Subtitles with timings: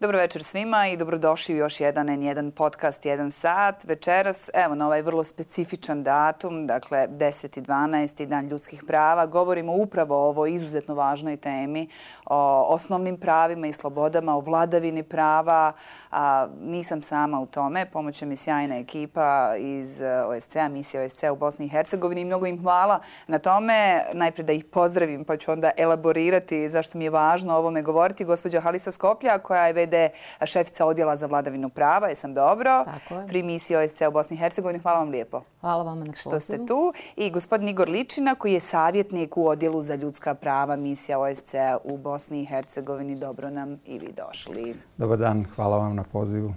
[0.00, 3.84] Dobro večer svima i dobrodošli u još jedan N1 podcast, jedan sat.
[3.84, 8.26] Večeras, evo na ovaj vrlo specifičan datum, dakle 10.12.
[8.26, 11.88] dan ljudskih prava, govorimo upravo o ovoj izuzetno važnoj temi,
[12.26, 15.72] o osnovnim pravima i slobodama, o vladavini prava.
[16.10, 21.36] A, nisam sama u tome, pomoće mi sjajna ekipa iz e, OSCE-a, misije OSCE-a u
[21.36, 24.02] Bosni i Hercegovini i mnogo im hvala na tome.
[24.12, 28.24] Najprije da ih pozdravim pa ću onda elaborirati zašto mi je važno o ovome govoriti.
[28.24, 30.10] Gospođa Halisa Skoplja koja je vede
[30.46, 32.84] šefica odjela za vladavinu prava, jesam dobro,
[33.28, 34.78] pri misiji OSCE u Bosni i Hercegovini.
[34.78, 35.42] Hvala vam lijepo.
[35.60, 36.16] Hvala vam na pozivu.
[36.16, 36.92] Što ste tu.
[37.16, 41.96] I gospodin Igor Ličina koji je savjetnik u odjelu za ljudska prava misija OSCE u
[41.96, 43.16] Bosni i Hercegovini.
[43.16, 44.74] Dobro nam i vi došli.
[44.96, 46.54] Dobar dan, hvala vam na pozivu.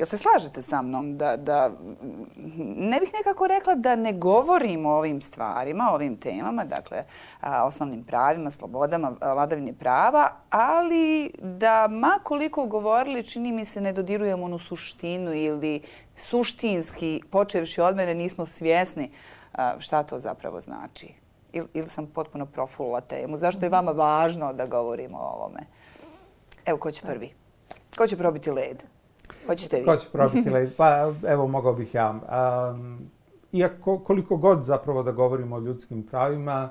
[0.00, 1.70] Jel se slažete sa mnom da, da
[2.76, 7.04] ne bih nekako rekla da ne govorimo o ovim stvarima, o ovim temama, dakle
[7.64, 14.58] osnovnim pravima, slobodama, vladavini prava, ali da makoliko govorili čini mi se ne dodirujemo onu
[14.58, 15.82] suštinu ili
[16.16, 19.10] suštinski, počevši od mene, nismo svjesni
[19.78, 21.14] šta to zapravo znači.
[21.52, 23.38] Ili, ili sam potpuno profulila temu.
[23.38, 25.60] Zašto je vama važno da govorimo o ovome?
[26.66, 27.34] Evo, ko će prvi?
[27.96, 28.82] Ko će probiti led?
[29.46, 29.84] Hoćete vi?
[29.84, 30.70] Ko će probiti led?
[30.76, 32.10] Pa evo, mogao bih ja.
[32.10, 32.98] Um,
[33.52, 36.68] iako koliko god zapravo da govorimo o ljudskim pravima,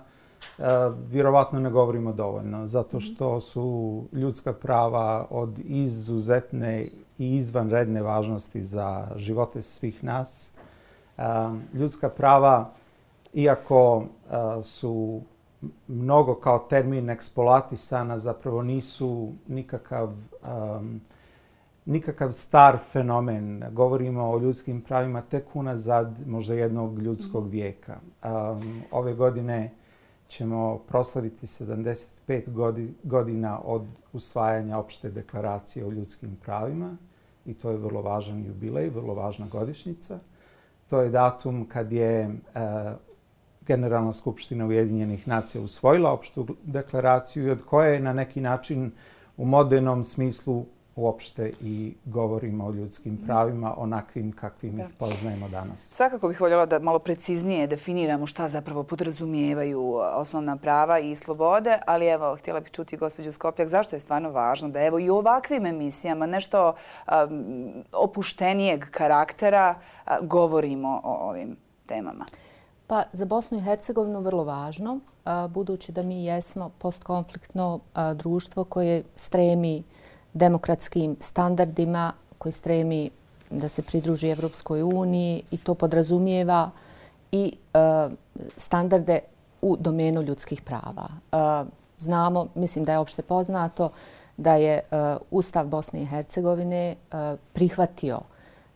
[0.58, 0.66] uh,
[1.12, 2.68] vjerovatno ne govorimo dovoljno.
[2.68, 3.04] Zato mhm.
[3.04, 6.88] što su ljudska prava od izuzetne
[7.18, 10.54] i izvanredne važnosti za živote svih nas.
[11.18, 12.72] Um, ljudska prava,
[13.34, 14.04] iako uh,
[14.64, 15.22] su
[15.88, 21.02] mnogo kao termin eksploatisana, zapravo nisu nikakav um,
[21.86, 23.64] nikakav star fenomen.
[23.72, 27.52] Govorimo o ljudskim pravima tek unazad možda jednog ljudskog mhm.
[27.52, 27.98] vijeka.
[28.24, 29.72] Um, ove godine
[30.28, 36.98] ćemo proslaviti 75 godina od usvajanja opšte deklaracije o ljudskim pravima
[37.46, 40.20] i to je vrlo važan jubilej, vrlo važna godišnjica.
[40.90, 42.34] To je datum kad je uh,
[43.68, 48.92] Generalna skupština Ujedinjenih nacija usvojila opštu deklaraciju i od koje je na neki način
[49.38, 50.66] u modernom smislu
[51.00, 55.80] uopšte i govorimo o ljudskim pravima onakvim kakvim ih poznajemo danas.
[55.80, 62.08] Svakako bih voljela da malo preciznije definiramo šta zapravo podrazumijevaju osnovna prava i slobode, ali
[62.08, 65.66] evo, htjela bih čuti gospođu Skopljak, zašto je stvarno važno da evo i u ovakvim
[65.66, 72.26] emisijama nešto um, opuštenijeg karaktera uh, govorimo o ovim temama?
[72.88, 77.82] Pa za Bosnu i Hercegovinu vrlo važno, uh, budući da mi jesmo postkonfliktno uh,
[78.18, 79.84] društvo koje stremi
[80.34, 83.10] demokratskim standardima koji stremi
[83.50, 86.72] da se pridruži Evropskoj uniji i to podrazumijeva
[87.32, 87.80] i e,
[88.58, 89.20] standarde
[89.62, 91.08] u domenu ljudskih prava.
[91.32, 91.36] E,
[91.98, 93.90] znamo, mislim da je opšte poznato,
[94.38, 94.82] da je e,
[95.32, 96.96] Ustav Bosne i Hercegovine e,
[97.54, 98.20] prihvatio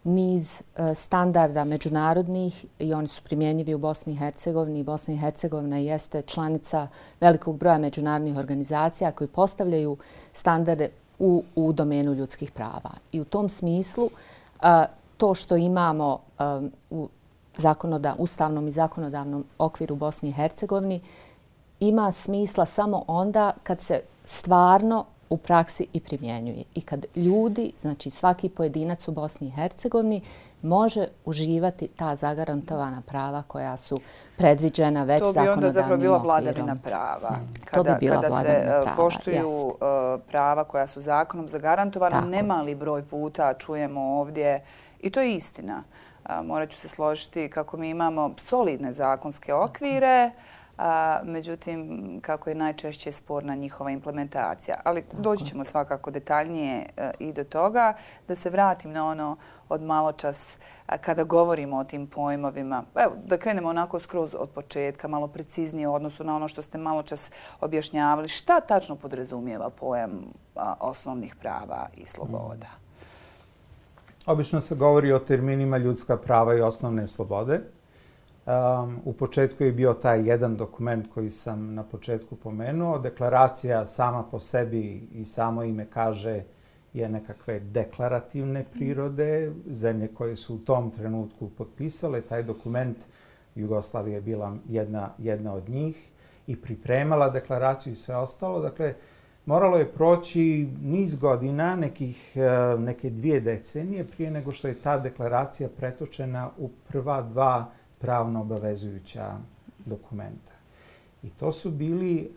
[0.03, 4.83] niz e, standarda međunarodnih i oni su primjenjivi u Bosni i Hercegovini.
[4.83, 6.87] Bosna i Hercegovina jeste članica
[7.21, 9.97] velikog broja međunarodnih organizacija koji postavljaju
[10.33, 12.91] standarde u, u domenu ljudskih prava.
[13.11, 14.09] I u tom smislu
[15.17, 16.19] to što imamo
[16.89, 17.09] u
[17.57, 21.01] zakonoda, ustavnom i zakonodavnom okviru Bosni i Hercegovini
[21.79, 26.63] ima smisla samo onda kad se stvarno u praksi i primjenjuje.
[26.75, 30.21] I kad ljudi, znači svaki pojedinac u Bosni i Hercegovini,
[30.61, 33.99] može uživati ta zagarantovana prava koja su
[34.37, 35.55] predviđena već zakonodavnim okvirom.
[35.55, 37.29] To bi onda zapravo bila vladavina prava.
[37.29, 37.53] Mm.
[37.65, 40.25] Kada, to bi bila kada se e, prava, poštuju jest.
[40.27, 42.27] prava koja su zakonom zagarantovana, Tako.
[42.27, 44.63] nemali broj puta čujemo ovdje,
[44.99, 45.83] i to je istina,
[46.43, 50.31] morat ću se složiti kako mi imamo solidne zakonske okvire,
[50.77, 54.79] a, međutim, kako je najčešće sporna njihova implementacija.
[54.83, 57.93] Ali doći ćemo svakako detaljnije e, i do toga.
[58.27, 59.37] Da se vratim na ono
[59.69, 60.57] od malo čas
[61.01, 62.83] kada govorimo o tim pojmovima.
[62.95, 66.77] Evo, da krenemo onako skroz od početka, malo preciznije u odnosu na ono što ste
[66.77, 67.31] malo čas
[67.61, 68.27] objašnjavali.
[68.27, 70.21] Šta tačno podrazumijeva pojam
[70.79, 72.67] osnovnih prava i sloboda?
[74.25, 77.61] Obično se govori o terminima ljudska prava i osnovne slobode.
[78.45, 82.99] Um, u početku je bio taj jedan dokument koji sam na početku pomenuo.
[82.99, 86.43] Deklaracija sama po sebi i samo ime kaže
[86.93, 89.51] je nekakve deklarativne prirode.
[89.67, 92.97] Zemlje koje su u tom trenutku potpisale taj dokument,
[93.55, 96.09] Jugoslavija je bila jedna, jedna od njih
[96.47, 98.59] i pripremala deklaraciju i sve ostalo.
[98.59, 98.93] Dakle,
[99.45, 102.37] moralo je proći niz godina, nekih,
[102.79, 107.71] neke dvije decenije prije nego što je ta deklaracija pretočena u prva dva
[108.03, 109.31] pravno obavezujuća
[109.85, 110.51] dokumenta.
[111.23, 112.31] I to su bili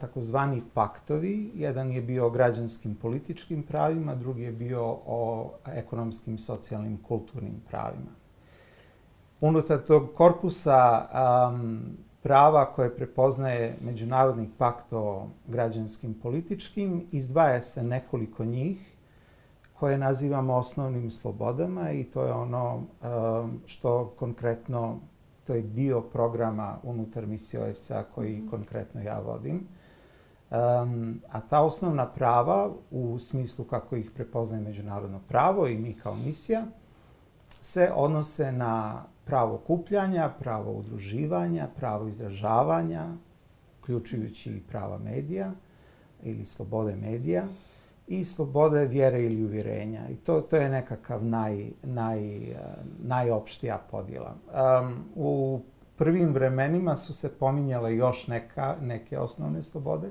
[0.00, 1.50] takozvani paktovi.
[1.54, 8.10] Jedan je bio o građanskim političkim pravima, drugi je bio o ekonomskim, socijalnim, kulturnim pravima.
[9.40, 11.06] Unutar tog korpusa
[12.22, 18.89] prava koje prepoznaje Međunarodni pakt o građanskim političkim, izdvaja se nekoliko njih
[19.80, 22.82] koje nazivamo osnovnim slobodama i to je ono
[23.66, 24.98] što konkretno
[25.46, 28.50] to je dio programa unutar misije OSCA koji mm -hmm.
[28.50, 29.66] konkretno ja vodim.
[30.50, 36.14] Um, a ta osnovna prava, u smislu kako ih prepoznaje međunarodno pravo i mi kao
[36.14, 36.64] misija,
[37.60, 43.06] se odnose na pravo kupljanja, pravo udruživanja, pravo izražavanja,
[43.80, 45.52] uključujući i prava medija
[46.22, 47.44] ili slobode medija
[48.10, 50.00] i slobode vjere ili uvjerenja.
[50.08, 52.40] I to, to je nekakav naj, naj,
[53.02, 54.34] najopštija podjela.
[54.80, 55.60] Um, u
[55.96, 60.10] prvim vremenima su se pominjale još neka, neke osnovne slobode.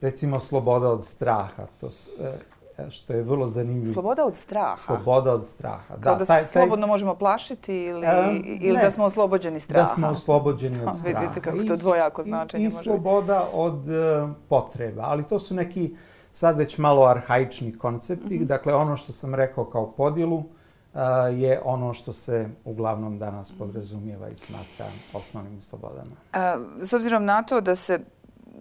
[0.00, 1.66] Recimo, sloboda od straha.
[1.80, 3.92] To su, uh, što je vrlo zanimljivo.
[3.92, 4.76] Sloboda od straha?
[4.76, 6.02] Sloboda od straha, da.
[6.02, 9.88] Kao da se taj, slobodno možemo plašiti ili, um, ili ne, da smo oslobođeni straha?
[9.88, 11.20] Da smo oslobođeni od straha.
[11.20, 12.80] Vidite kako to dvojako značenje može biti.
[12.80, 15.96] I sloboda od uh, potreba, ali to su neki
[16.38, 18.34] sad već malo arhaični koncepti.
[18.34, 18.46] Mm -hmm.
[18.46, 21.00] Dakle, ono što sam rekao kao podjelu uh,
[21.32, 26.10] je ono što se uglavnom danas podrazumijeva i smatra osnovnim slobodama.
[26.10, 28.00] Uh, s obzirom na to da se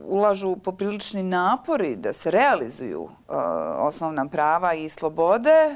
[0.03, 3.09] ulažu poprilični napori da se realizuju uh,
[3.79, 5.75] osnovna prava i slobode,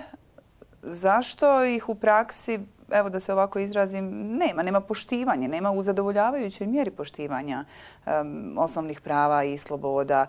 [0.81, 2.59] zašto ih u praksi
[2.91, 4.05] evo da se ovako izrazim,
[4.37, 7.65] nema, nema poštivanja, nema u zadovoljavajućoj mjeri poštivanja
[8.05, 10.25] um, osnovnih prava i sloboda.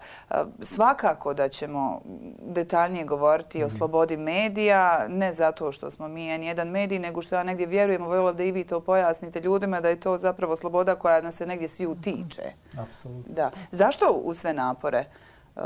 [0.60, 2.00] Svakako da ćemo
[2.46, 3.64] detaljnije govoriti mm -hmm.
[3.64, 3.76] o mhm.
[3.76, 8.32] slobodi medija, ne zato što smo mi jedan medij, nego što ja negdje vjerujem, voljela
[8.32, 11.68] da i vi to pojasnite ljudima, da je to zapravo sloboda koja nas se negdje
[11.68, 12.52] svi utiče.
[12.78, 13.34] Apsolutno.
[13.34, 13.50] Da.
[13.70, 15.04] Zašto u sve napore,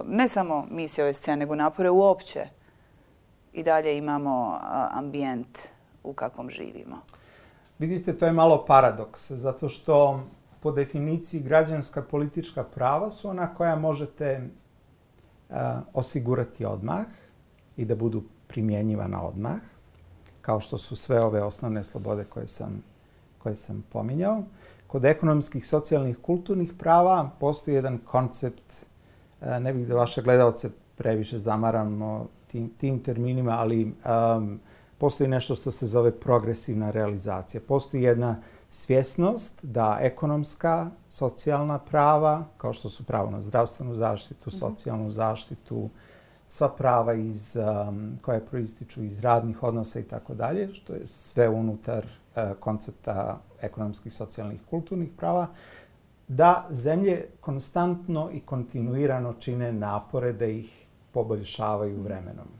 [0.04, 2.46] ne samo misije OSCE, nego napore uopće,
[3.56, 4.60] i dalje imamo
[4.90, 5.58] ambijent
[6.06, 6.96] u kakvom živimo.
[7.78, 10.20] Vidite, to je malo paradoks, zato što
[10.60, 14.48] po definiciji građanska politička prava su ona koja možete
[15.48, 15.56] uh,
[15.94, 17.06] osigurati odmah
[17.76, 19.56] i da budu primjenjivana odmah,
[20.42, 22.82] kao što su sve ove osnovne slobode koje sam,
[23.38, 24.42] koje sam pominjao.
[24.86, 28.72] Kod ekonomskih, socijalnih, kulturnih prava postoji jedan koncept,
[29.40, 34.60] uh, ne bih da vaše gledalce previše zamaramo tim, tim terminima, ali um,
[34.98, 37.60] postoji nešto što se zove progresivna realizacija.
[37.68, 38.36] Postoji jedna
[38.68, 44.58] svjesnost da ekonomska, socijalna prava, kao što su pravo na zdravstvenu zaštitu, mhm.
[44.58, 45.90] socijalnu zaštitu,
[46.48, 51.48] sva prava iz, um, koje proističu iz radnih odnosa i tako dalje, što je sve
[51.48, 55.46] unutar uh, koncepta ekonomskih, socijalnih kulturnih prava,
[56.28, 62.55] da zemlje konstantno i kontinuirano čine napore da ih poboljšavaju vremenom.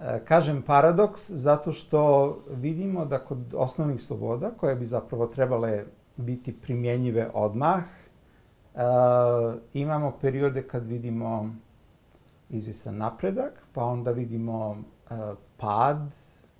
[0.00, 5.84] E, kažem paradoks zato što vidimo da kod osnovnih sloboda, koje bi zapravo trebale
[6.16, 8.78] biti primjenjive odmah, e,
[9.74, 11.50] imamo periode kad vidimo
[12.50, 14.76] izvisan napredak, pa onda vidimo
[15.10, 15.14] e,
[15.56, 15.98] pad,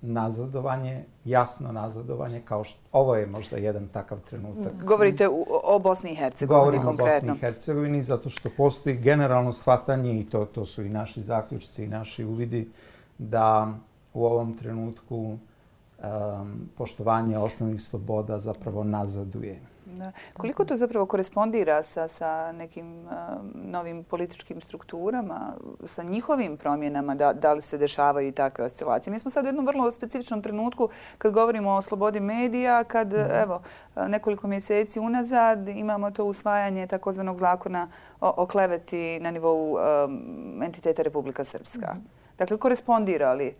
[0.01, 4.73] nazadovanje, jasno nazadovanje, kao što ovo je možda jedan takav trenutak.
[4.83, 5.27] Govorite
[5.63, 7.05] o Bosni i Hercegovini Govorim konkretno.
[7.05, 10.89] Govorim o Bosni i Hercegovini zato što postoji generalno shvatanje i to, to su i
[10.89, 12.71] naši zaključci i naši uvidi,
[13.17, 13.73] da
[14.13, 19.61] u ovom trenutku um, poštovanje osnovnih sloboda zapravo nazaduje.
[19.85, 20.11] Da.
[20.37, 23.09] Koliko to zapravo korespondira sa, sa nekim um,
[23.55, 29.13] novim političkim strukturama, sa njihovim promjenama, da, da li se dešavaju i takve oscilacije?
[29.13, 33.31] Mi smo sad u jednom vrlo specifičnom trenutku kad govorimo o slobodi medija, kad mm.
[33.43, 33.61] evo,
[34.07, 37.87] nekoliko mjeseci unazad imamo to usvajanje takozvanog zakona
[38.21, 41.93] o, o kleveti na nivou um, entiteta Republika Srpska.
[41.93, 42.16] Mm.
[42.37, 43.55] Dakle, korespondira li?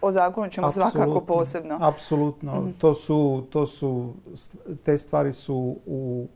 [0.00, 1.78] O zakonu ćemo svakako posebno.
[1.80, 2.60] Apsolutno.
[2.60, 2.72] Mm.
[2.78, 4.14] To su, to su,
[4.84, 6.26] te stvari su u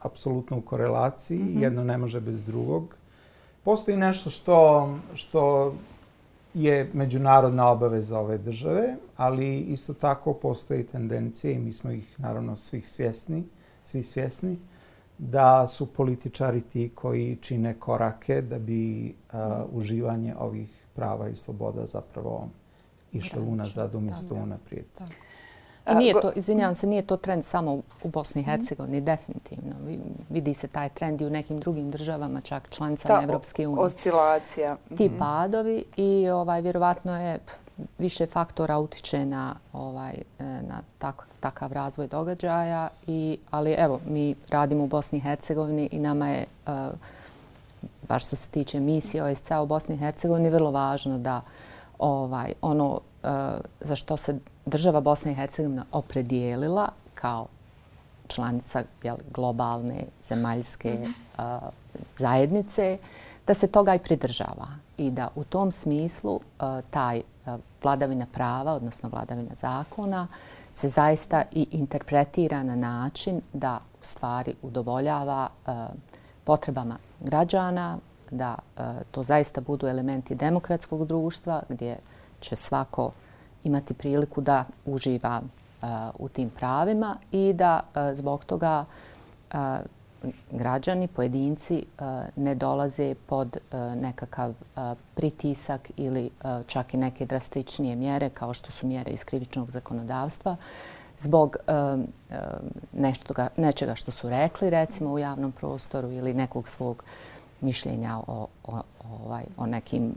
[0.00, 1.38] apsolutno u korelaciji.
[1.38, 1.62] Mm -hmm.
[1.62, 2.96] Jedno ne može bez drugog.
[3.64, 5.74] Postoji nešto što, što
[6.54, 12.56] je međunarodna obaveza ove države, ali isto tako postoji tendencije i mi smo ih naravno
[12.56, 13.44] svih svjesni,
[13.84, 14.58] svi svjesni,
[15.18, 19.40] da su političari ti koji čine korake da bi uh,
[19.72, 22.48] uživanje ovih prava i sloboda zapravo
[23.12, 24.86] išle unazad umjesto unaprijed.
[25.94, 28.50] Nije to, izvinjavam se, nije to trend samo u Bosni i mhm.
[28.50, 29.74] Hercegovini, definitivno.
[30.30, 33.84] Vidi se taj trend i u nekim drugim državama, čak članicama Evropske unije.
[33.84, 34.76] oscilacija.
[34.96, 35.18] Ti mhm.
[35.18, 37.38] padovi i ovaj, vjerovatno je
[37.98, 42.88] više faktora utiče na, ovaj, na tak, takav razvoj događaja.
[43.06, 46.46] I, ali evo, mi radimo u Bosni i Hercegovini i nama je,
[48.08, 51.40] baš što se tiče misije OSCE u Bosni i Hercegovini, vrlo važno da
[51.98, 53.00] ovaj, ono
[53.80, 57.46] za što se država Bosna i Hercegovina opredijelila kao
[58.28, 61.62] članica jel, globalne zemaljske -hmm.
[61.62, 61.68] uh,
[62.16, 62.98] zajednice,
[63.46, 66.40] da se toga i pridržava i da u tom smislu uh,
[66.90, 67.22] taj
[67.82, 70.26] vladavina prava, odnosno vladavina zakona,
[70.72, 75.48] se zaista i interpretira na način da u stvari udovoljava
[76.44, 77.98] potrebama građana,
[78.30, 81.96] da e, to zaista budu elementi demokratskog društva gdje
[82.40, 83.12] će svako
[83.64, 85.86] imati priliku da uživa e,
[86.18, 88.84] u tim pravima i da e, zbog toga
[90.50, 91.84] građani, pojedinci
[92.36, 93.56] ne dolaze pod
[93.96, 94.54] nekakav
[95.14, 96.30] pritisak ili
[96.66, 100.56] čak i neke drastičnije mjere kao što su mjere iz krivičnog zakonodavstva
[101.18, 101.56] zbog
[103.56, 107.04] nečega što su rekli recimo u javnom prostoru ili nekog svog
[107.60, 110.14] mišljenja o, o, ovaj, o nekim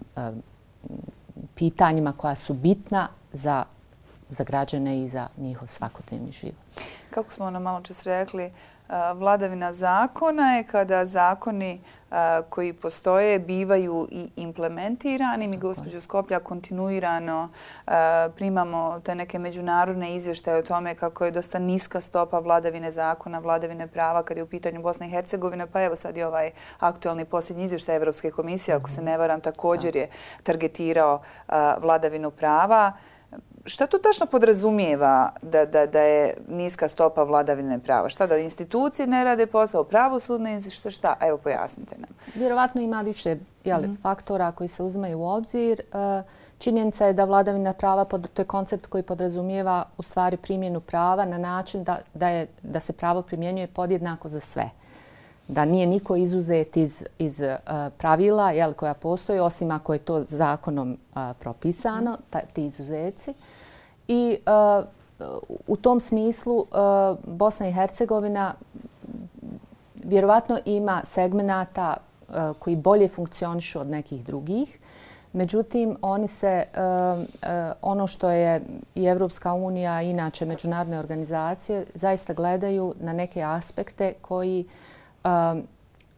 [1.55, 3.63] pitanjima koja su bitna za,
[4.29, 6.55] za građane i za njihov svakodnevni život.
[7.09, 8.51] Kako smo ono malo čas rekli, eh,
[9.15, 11.81] vladavina zakona je kada zakoni
[12.49, 15.47] koji postoje bivaju i implementirani.
[15.47, 17.49] Mi, gospođo Skoplja, kontinuirano
[18.35, 23.87] primamo te neke međunarodne izvještaje o tome kako je dosta niska stopa vladavine zakona, vladavine
[23.87, 25.67] prava kad je u pitanju Bosna i Hercegovina.
[25.67, 29.95] Pa evo sad je ovaj aktualni posljednji izvještaj Evropske komisije, ako se ne varam, također
[29.95, 30.09] je
[30.43, 31.21] targetirao
[31.81, 32.91] vladavinu prava.
[33.69, 38.09] Šta to tačno podrazumijeva da, da, da je niska stopa vladavine prava?
[38.09, 41.15] Šta da institucije ne rade posao, pravosudne institucije, šta?
[41.21, 42.09] Evo pojasnite nam.
[42.35, 44.01] Vjerovatno ima više jeli, mm -hmm.
[44.01, 45.81] faktora koji se uzmaju u obzir.
[45.81, 46.23] E,
[46.57, 51.37] činjenica je da vladavina prava, to je koncept koji podrazumijeva u stvari primjenu prava na
[51.37, 54.69] način da, da, je, da se pravo primjenjuje podjednako za sve
[55.49, 57.47] da nije niko izuzet iz, iz uh,
[57.97, 63.33] pravila jel, koja postoje, osim ako je to zakonom uh, propisano, ta, ti izuzeci.
[64.09, 64.85] I uh,
[65.67, 66.65] u tom smislu uh,
[67.23, 68.53] Bosna i Hercegovina
[70.03, 74.79] vjerovatno ima segmenata uh, koji bolje funkcionišu od nekih drugih.
[75.33, 77.27] Međutim, oni se, uh, uh,
[77.81, 78.61] ono što je
[78.95, 84.65] i Evropska unija i inače međunarodne organizacije, zaista gledaju na neke aspekte koji
[85.23, 85.31] uh,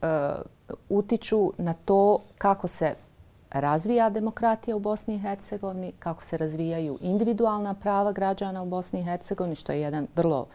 [0.02, 0.42] uh,
[0.90, 2.96] utiču na to kako se
[3.52, 9.04] razvija demokratija u Bosni i Hercegovini, kako se razvijaju individualna prava građana u Bosni i
[9.04, 10.48] Hercegovini, što je jedan vrlo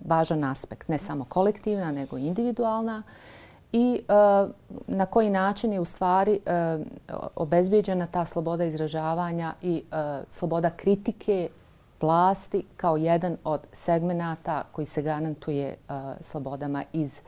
[0.00, 3.02] važan aspekt, ne samo kolektivna, nego individualna,
[3.72, 4.50] i uh,
[4.86, 6.86] na koji način je u stvari uh,
[7.36, 11.48] obezbijeđena ta sloboda izražavanja i uh, sloboda kritike
[12.00, 17.20] vlasti kao jedan od segmenata koji se garantuje uh, slobodama iz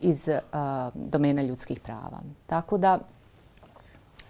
[0.00, 0.58] iz uh,
[0.94, 2.20] domena ljudskih prava.
[2.46, 2.98] Tako da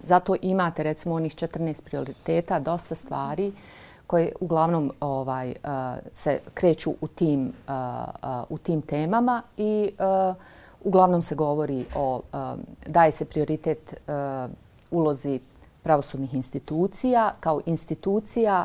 [0.09, 3.53] zato imate recimo onih 14 prioriteta, dosta stvari
[4.09, 5.57] koje uglavnom ovaj eh,
[6.13, 9.93] se kreću u tim eh, eh, u tim temama i
[10.85, 12.23] uglavnom se govori o
[12.87, 13.95] daje se prioritet
[14.91, 15.41] ulozi
[15.83, 18.65] pravosudnih institucija kao institucija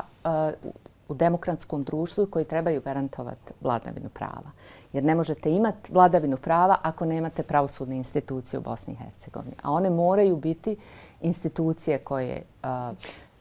[1.08, 4.50] u demokratskom društvu koji trebaju garantovati vladavinu prava.
[4.94, 9.56] Jer ne možete imati vladavinu prava ako nemate pravosudne institucije u Bosni i Hercegovini.
[9.62, 10.76] A one moraju biti
[11.20, 12.68] institucije koje uh,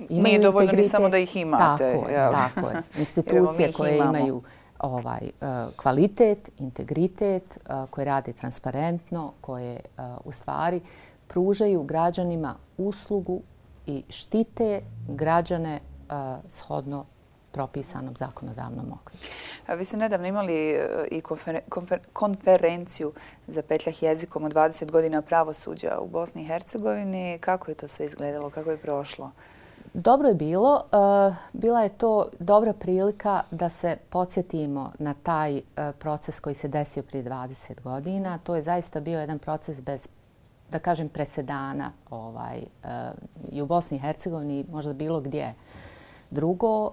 [0.09, 1.93] imaju Nije dovoljno ni samo da ih imate.
[1.93, 2.81] Tako je, tako je.
[2.99, 4.17] Institucije koje imamo.
[4.17, 4.41] imaju
[4.79, 10.81] ovaj uh, kvalitet, integritet, uh, koje rade transparentno, koje uh, u stvari
[11.27, 13.41] pružaju građanima uslugu
[13.85, 15.79] i štite građane
[16.09, 16.15] uh,
[16.49, 17.05] shodno
[17.53, 19.23] propisanom zakonodavnom okviru.
[19.77, 21.21] Vi ste nedavno imali e, i
[22.13, 23.11] konferenciju
[23.47, 27.37] za petljah jezikom od 20 godina pravosuđa u Bosni i Hercegovini.
[27.39, 28.49] Kako je to sve izgledalo?
[28.49, 29.31] Kako je prošlo?
[29.93, 30.81] Dobro je bilo.
[30.91, 35.61] E, bila je to dobra prilika da se podsjetimo na taj e,
[35.99, 38.37] proces koji se desio prije 20 godina.
[38.37, 40.07] To je zaista bio jedan proces bez
[40.71, 42.63] da kažem presedana ovaj,
[43.51, 45.53] i u Bosni i Hercegovini, možda bilo gdje.
[46.33, 46.91] Drugo,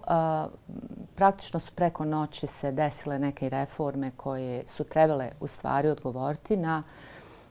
[1.14, 6.82] praktično su preko noći se desile neke reforme koje su trebale u stvari odgovoriti na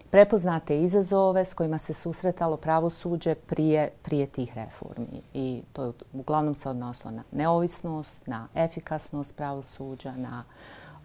[0.09, 5.21] prepoznate izazove s kojima se susretalo pravosuđe prije, prije tih reformi.
[5.33, 10.43] I to je uglavnom se odnosilo na neovisnost, na efikasnost pravosuđa, na,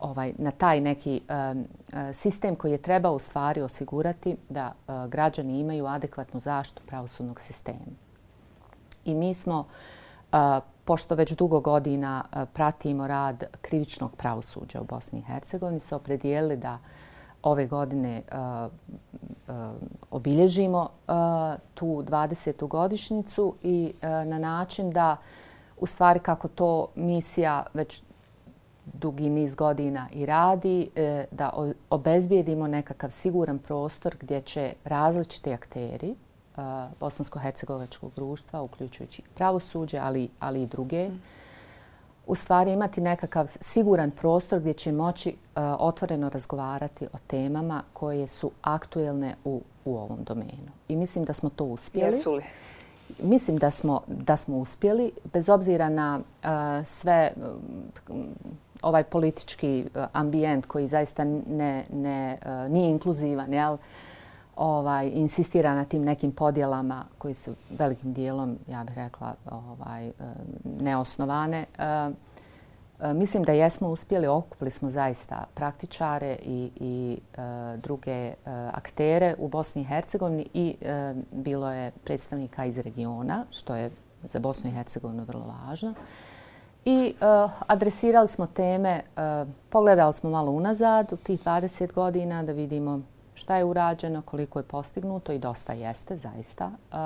[0.01, 1.65] ovaj, na taj neki um,
[2.13, 7.95] sistem koji je treba u stvari osigurati da uh, građani imaju adekvatnu zaštitu pravosudnog sistema.
[9.05, 9.67] I mi smo uh,
[10.85, 16.79] pošto već dugo godina pratimo rad krivičnog pravosuđa u Bosni i Hercegovini, se opredijeli da
[17.43, 18.23] ove godine
[20.11, 20.89] obilježimo
[21.75, 22.69] tu 20.
[22.69, 25.17] godišnicu i na način da
[25.81, 28.03] u stvari kako to misija već
[28.93, 31.53] dugi niz godina i radi, e, da
[31.91, 36.15] obezbijedimo nekakav siguran prostor gdje će različiti akteri
[37.01, 41.11] Bosansko-Hercegovačkog društva, uključujući pravosuđe, ali, ali i druge,
[42.27, 48.29] u stvari imati nekakav siguran prostor gdje će moći e, otvoreno razgovarati o temama koje
[48.29, 50.71] su aktuelne u, u ovom domenu.
[50.89, 52.17] I mislim da smo to uspjeli.
[52.17, 52.43] Jesu li?
[53.23, 56.49] Mislim da smo, da smo uspjeli, bez obzira na uh,
[56.85, 57.33] sve
[58.83, 63.77] ovaj politički uh, ambijent koji zaista ne, ne, uh, nije inkluzivan, jel?
[64.57, 70.13] Ovaj, insistira na tim nekim podjelama koji su velikim dijelom, ja bih rekla, ovaj, eh,
[70.81, 71.65] neosnovane.
[71.79, 72.11] Eh,
[73.01, 77.19] eh, mislim da jesmo uspjeli, okupili smo zaista praktičare i, i
[77.77, 78.35] druge
[78.73, 80.77] aktere u Bosni i Hercegovini i
[81.33, 83.91] bilo je predstavnika iz regiona, što je
[84.23, 85.95] za Bosnu i Hercegovinu vrlo važno.
[86.85, 92.53] I uh, adresirali smo teme, uh, pogledali smo malo unazad u tih 20 godina da
[92.53, 93.01] vidimo
[93.35, 96.71] šta je urađeno, koliko je postignuto i dosta jeste, zaista.
[96.93, 96.97] E,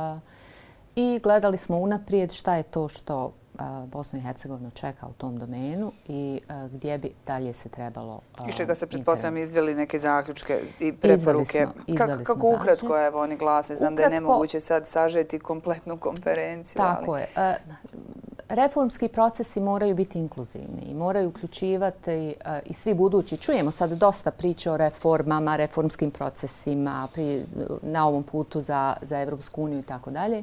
[0.97, 3.33] I gledali smo unaprijed šta je to što
[3.87, 6.41] Bosnu i Hercegovinu čeka u tom domenu i
[6.73, 8.21] gdje bi dalje se trebalo...
[8.49, 11.59] I čega se pretpostavljam izveli neke zaključke i preporuke.
[11.59, 13.77] Izveli smo, izveli kako ukratko evo, oni glase?
[13.77, 16.79] Znam ukratko, da je nemoguće sad sažeti kompletnu konferenciju.
[16.79, 17.21] Tako ali...
[17.21, 17.27] je.
[17.37, 17.89] Uh,
[18.49, 23.37] reformski procesi moraju biti inkluzivni i moraju uključivati uh, i svi budući.
[23.37, 27.45] Čujemo sad dosta priče o reformama, reformskim procesima pri,
[27.83, 30.43] na ovom putu za, za Evropsku uniju i tako dalje.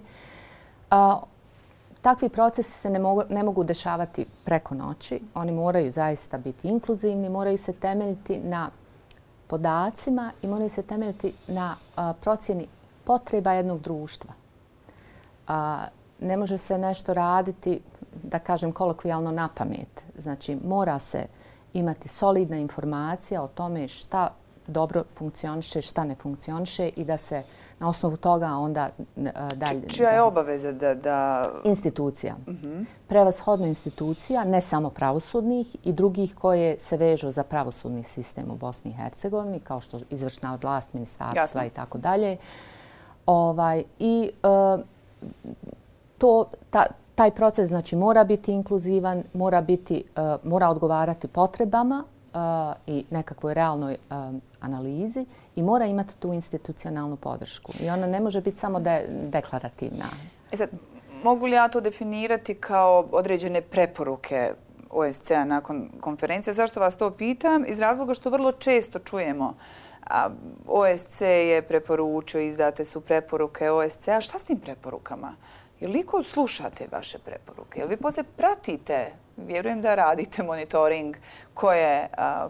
[2.06, 5.22] Takvi procesi se ne mogu, ne mogu dešavati preko noći.
[5.34, 8.70] Oni moraju zaista biti inkluzivni, moraju se temeljiti na
[9.48, 12.68] podacima i moraju se temeljiti na a, procjeni
[13.04, 14.34] potreba jednog društva.
[15.48, 15.86] A,
[16.20, 17.80] ne može se nešto raditi
[18.24, 20.04] da kažem kolokvijalno na pamet.
[20.18, 21.26] Znači, mora se
[21.74, 24.30] imati solidna informacija o tome šta
[24.68, 27.44] dobro funkcioniše, šta ne funkcioniše i da se
[27.80, 28.90] na osnovu toga onda
[29.56, 29.88] dalje...
[29.88, 30.94] Čija je obaveza da...
[30.94, 31.50] da...
[31.64, 32.36] Institucija.
[32.48, 32.68] Uh mhm.
[32.68, 32.86] -huh.
[33.08, 38.92] Prevashodno institucija, ne samo pravosudnih i drugih koje se vežu za pravosudni sistem u Bosni
[38.92, 42.38] i Hercegovini, kao što izvršna vlast, ministarstva i tako dalje.
[43.26, 44.86] Ovaj, I uh,
[46.18, 52.04] to, ta, taj proces znači mora biti inkluzivan, mora biti uh, mora odgovarati potrebama
[52.88, 54.16] i nekakvoj realnoj uh,
[54.60, 57.72] analizi i mora imati tu institucionalnu podršku.
[57.80, 60.06] I ona ne može biti samo de deklarativna.
[60.52, 60.70] E sad,
[61.24, 64.54] mogu li ja to definirati kao određene preporuke
[64.90, 66.54] OSCE-a nakon konferencije?
[66.54, 67.66] Zašto vas to pitam?
[67.68, 69.54] Iz razloga što vrlo često čujemo
[70.10, 70.30] a
[70.68, 74.22] OSC je preporučio, izdate su preporuke OSC-a.
[74.22, 75.36] Šta s tim preporukama?
[75.80, 77.80] Je li ko slušate vaše preporuke?
[77.80, 81.16] Je li vi posle pratite, vjerujem da radite monitoring,
[81.54, 82.08] ko je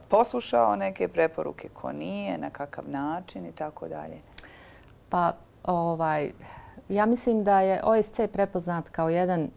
[0.07, 4.17] poslušao neke preporuke, ko nije, na kakav način i tako dalje?
[5.09, 6.31] Pa, ovaj,
[6.89, 9.49] ja mislim da je OSC prepoznat kao jedan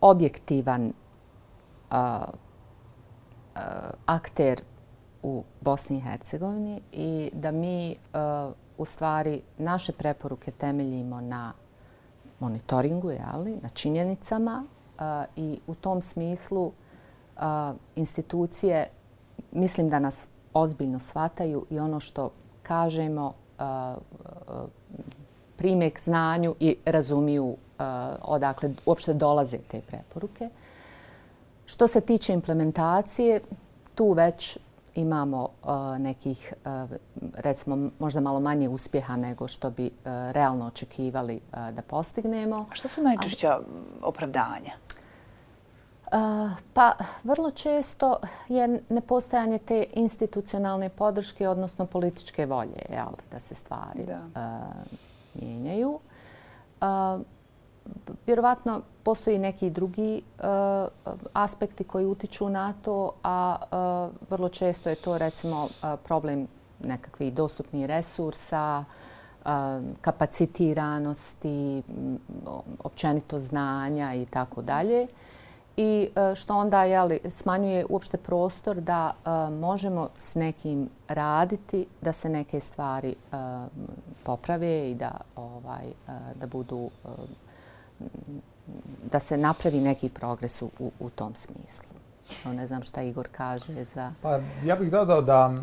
[0.00, 0.92] objektivan
[4.06, 4.60] akter
[5.22, 7.96] u Bosni i Hercegovini i da mi
[8.78, 11.52] u stvari naše preporuke temeljimo na
[12.40, 14.64] monitoringu, jeli, na činjenicama
[15.36, 16.72] i u tom smislu
[17.96, 18.88] institucije
[19.52, 22.30] mislim da nas ozbiljno shvataju i ono što
[22.62, 23.32] kažemo
[25.56, 27.56] prime k znanju i razumiju
[28.22, 30.48] odakle uopšte dolaze te preporuke.
[31.66, 33.40] Što se tiče implementacije,
[33.94, 34.58] tu već
[34.96, 35.48] imamo
[35.98, 36.54] nekih,
[37.34, 42.66] recimo, možda malo manje uspjeha nego što bi realno očekivali da postignemo.
[42.70, 43.60] A što su najčešća
[44.02, 44.72] opravdanja?
[46.72, 46.92] Pa
[47.24, 48.16] vrlo često
[48.48, 54.20] je nepostajanje te institucionalne podrške, odnosno političke volje, jel, da se stvari da.
[55.34, 55.98] mijenjaju
[58.26, 60.44] vjerovatno postoji neki drugi uh,
[61.32, 65.70] aspekti koji utiču na to, a uh, vrlo često je to recimo uh,
[66.04, 66.48] problem
[66.80, 68.84] nekakvih dostupnih resursa,
[70.00, 71.82] kapacitiranosti,
[72.84, 75.06] općenito znanja i tako dalje.
[75.76, 79.12] I što onda jeli, smanjuje uopšte prostor da
[79.50, 83.14] možemo s nekim raditi, da se neke stvari
[84.22, 85.86] poprave i da, ovaj,
[86.34, 86.90] da budu
[89.12, 91.96] da se napravi neki progres u, u tom smislu.
[92.44, 94.12] No, Ne znam šta Igor kaže za...
[94.22, 95.60] Pa ja bih dodao da e,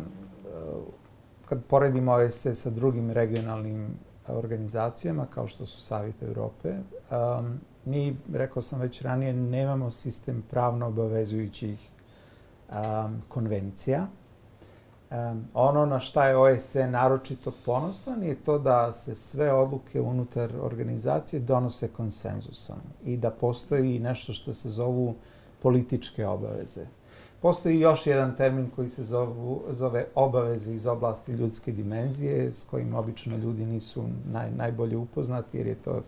[1.44, 6.78] kad poredimo OSCE sa drugim regionalnim e, organizacijama kao što su Savjet Europe, um,
[7.10, 11.88] e, mi, rekao sam već ranije, nemamo sistem pravno obavezujućih
[12.68, 14.06] um, konvencija.
[15.14, 20.50] Um, ono na šta je OSCE naročito ponosan je to da se sve odluke unutar
[20.62, 25.14] organizacije donose konsenzusom i da postoji nešto što se zovu
[25.62, 26.86] političke obaveze.
[27.42, 32.94] Postoji još jedan termin koji se zovu, zove obaveze iz oblasti ljudske dimenzije, s kojim
[32.94, 36.02] obično ljudi nisu naj, najbolje upoznati, jer je to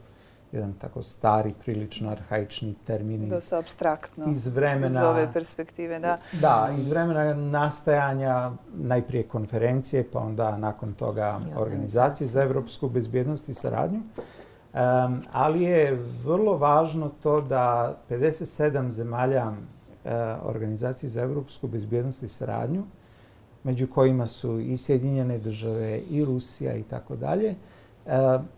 [0.56, 3.22] jedan tako stari, prilično arhaični termin.
[3.22, 4.32] Iz, Dosta abstraktno.
[4.32, 5.00] Iz vremena...
[5.00, 6.18] Iz ove perspektive, da.
[6.40, 13.54] Da, iz vremena nastajanja najprije konferencije, pa onda nakon toga organizacije za evropsku bezbjednost i
[13.54, 14.00] saradnju.
[14.00, 19.52] Um, ali je vrlo važno to da 57 zemalja
[20.06, 22.84] E, organizacije za evropsku bezbjednost i saradnju,
[23.64, 27.54] među kojima su i Sjedinjene države, i Rusija i tako dalje,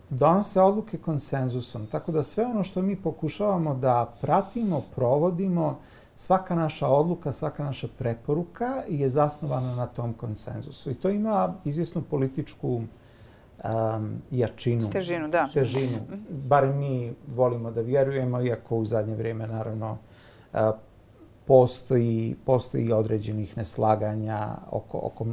[0.09, 1.87] donose odluke konsenzusom.
[1.87, 5.79] Tako da sve ono što mi pokušavamo da pratimo, provodimo,
[6.15, 10.91] svaka naša odluka, svaka naša preporuka je zasnovana na tom konsenzusu.
[10.91, 12.81] I to ima izvjesnu političku
[13.63, 14.89] um, jačinu.
[14.89, 15.47] Težinu, da.
[15.53, 15.97] Težinu.
[16.29, 19.97] Bar mi volimo da vjerujemo, iako u zadnje vrijeme, naravno,
[20.53, 20.59] uh,
[21.45, 25.25] postoji, postoji određenih neslaganja oko, oko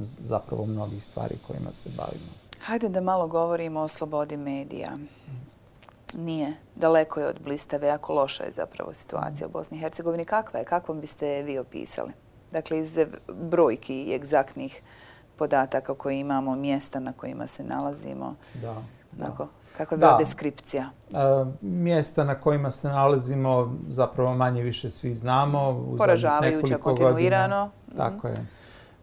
[0.00, 2.43] zapravo mnogih stvari kojima se bavimo.
[2.64, 4.90] Hajde da malo govorimo o slobodi medija.
[6.14, 6.52] Nije.
[6.74, 10.24] Daleko je od blistave, jako loša je zapravo situacija u Bosni i Hercegovini.
[10.24, 10.64] Kakva je?
[10.64, 12.12] Kakvom biste vi opisali?
[12.52, 14.82] Dakle, izuzev brojki i egzaktnih
[15.36, 18.34] podataka koje imamo, mjesta na kojima se nalazimo.
[18.54, 18.74] Da.
[19.12, 19.46] Dakle,
[19.76, 20.90] Kako je bila deskripcija?
[21.10, 21.16] E,
[21.60, 25.94] mjesta na kojima se nalazimo zapravo manje više svi znamo.
[25.98, 27.70] Poražavajuća, kontinuirano.
[27.96, 28.46] Tako je.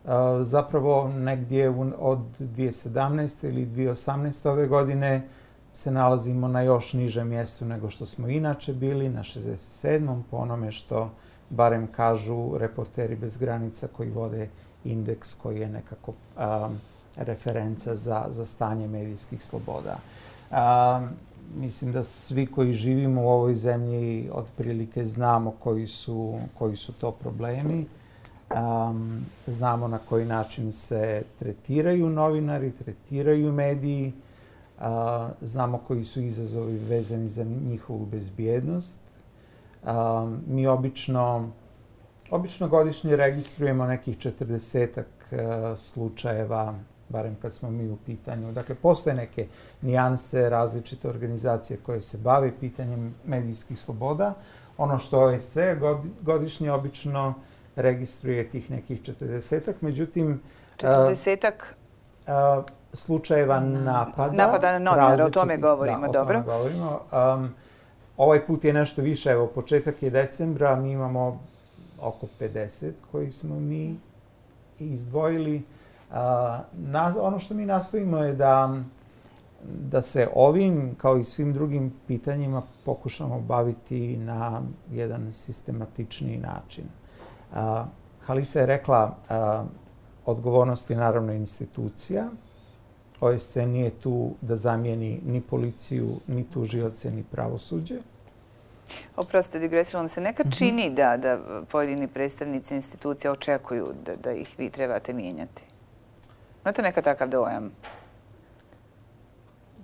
[0.05, 3.47] E, zapravo negdje od 2017.
[3.47, 4.49] ili 2018.
[4.49, 5.27] ove godine
[5.73, 10.21] se nalazimo na još nižem mjestu nego što smo inače bili, na 67.
[10.31, 11.11] po onome što
[11.49, 14.49] barem kažu reporteri bez granica koji vode
[14.83, 16.79] indeks koji je nekako um,
[17.15, 19.97] referenca za, za stanje medijskih sloboda.
[20.51, 21.07] A,
[21.55, 27.11] mislim da svi koji živimo u ovoj zemlji otprilike znamo koji su, koji su to
[27.11, 27.85] problemi.
[28.55, 34.13] Um, znamo na koji način se tretiraju novinari, tretiraju mediji.
[34.77, 34.85] Uh,
[35.41, 38.99] znamo koji su izazovi vezani za njihovu bezbjednost.
[39.83, 41.49] Um, mi obično,
[42.31, 46.75] obično godišnje registrujemo nekih 40 uh, e, slučajeva
[47.11, 48.51] barem kad smo mi u pitanju.
[48.51, 49.47] Dakle, postoje neke
[49.81, 54.33] nijanse, različite organizacije koje se bave pitanjem medijskih sloboda.
[54.77, 55.57] Ono što OSC
[56.21, 57.33] godišnje obično
[57.75, 60.41] registruje tih nekih 40-ak, međutim...
[60.77, 61.53] 40-ak?
[62.93, 64.33] slučajeva napada.
[64.33, 66.39] Napada na novinara, o tome govorimo, da, dobro.
[66.39, 66.99] O tome govorimo.
[67.11, 67.53] Um,
[68.17, 71.39] ovaj put je nešto više, evo, početak je decembra, mi imamo
[72.01, 73.95] oko 50 koji smo mi
[74.79, 75.63] izdvojili
[76.73, 78.79] na, ono što mi nastojimo je da,
[79.63, 86.83] da se ovim, kao i svim drugim pitanjima, pokušamo baviti na jedan sistematični način.
[87.53, 87.85] A,
[88.25, 89.65] Halisa je rekla, a,
[90.25, 92.29] odgovornost je naravno institucija.
[93.19, 97.99] OSC nije tu da zamijeni ni policiju, ni tužilace, ni pravosuđe.
[99.15, 100.21] Oprosti, digresilo se.
[100.21, 100.53] Nekad mhm.
[100.57, 101.39] čini da, da
[101.71, 105.63] pojedini predstavnici institucija očekuju da, da ih vi trebate mijenjati.
[106.65, 107.71] Imate neka takav dojam?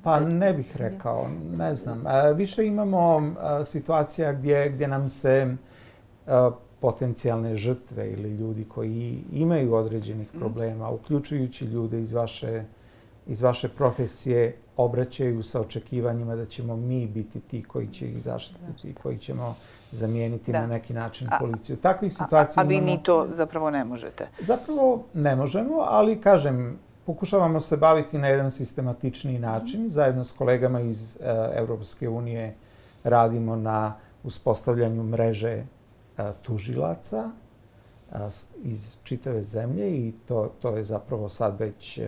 [0.03, 1.27] Pa ne bih rekao,
[1.57, 2.03] ne znam.
[2.35, 3.33] Više imamo
[3.65, 5.55] situacija gdje, gdje nam se
[6.79, 10.39] potencijalne žrtve ili ljudi koji imaju određenih mhm.
[10.39, 12.63] problema, uključujući ljude iz vaše,
[13.27, 18.93] iz vaše profesije, obraćaju sa očekivanjima da ćemo mi biti ti koji će ih zaštititi,
[18.93, 19.55] koji ćemo
[19.91, 21.77] zamijeniti na neki način policiju.
[21.77, 24.27] Takvih situacija a, a vi ni to zapravo ne možete?
[24.39, 29.85] Zapravo ne možemo, ali kažem, pokušavamo se baviti na jedan sistematični način.
[29.85, 29.89] Mm.
[29.89, 32.55] Zajedno s kolegama iz uh, Europske unije
[33.03, 35.63] radimo na uspostavljanju mreže
[36.41, 37.31] tužilaca
[38.63, 41.99] iz čitave zemlje i to, to je zapravo sad već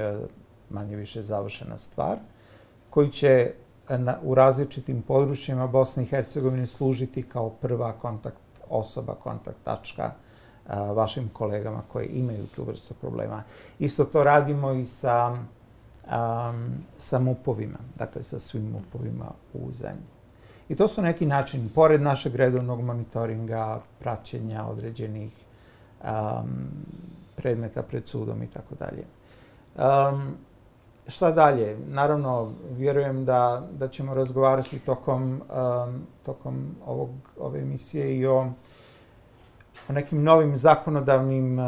[0.70, 2.18] manje više završena stvar
[2.90, 3.54] koji će
[3.90, 8.38] na, u različitim područjima Bosne i Hercegovine služiti kao prva kontakt
[8.70, 10.12] osoba, kontakt tačka
[10.68, 13.44] a, vašim kolegama koji imaju tu vrstu problema.
[13.80, 15.38] Isto to radimo i sa,
[16.08, 16.54] a,
[16.98, 20.19] sa mupovima, dakle sa svim mupovima u zemlji.
[20.70, 25.32] I to su neki način, pored našeg redovnog monitoringa, praćenja određenih
[26.04, 26.10] um,
[27.36, 29.04] predmeta pred sudom i tako dalje.
[29.76, 30.36] Um,
[31.08, 31.78] šta dalje?
[31.88, 38.52] Naravno, vjerujem da, da ćemo razgovarati tokom, um, tokom ovog, ove emisije i o
[39.90, 41.60] o nekim novim zakonodavnim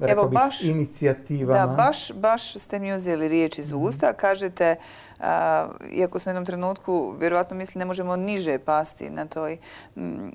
[0.00, 1.66] Evo, bih, baš, inicijativama.
[1.66, 3.82] Da, baš, baš ste mi uzeli riječ iz mhm.
[3.82, 4.12] usta.
[4.12, 4.76] Kažete,
[5.92, 9.58] iako smo u jednom trenutku, vjerovatno misli, ne možemo niže pasti na toj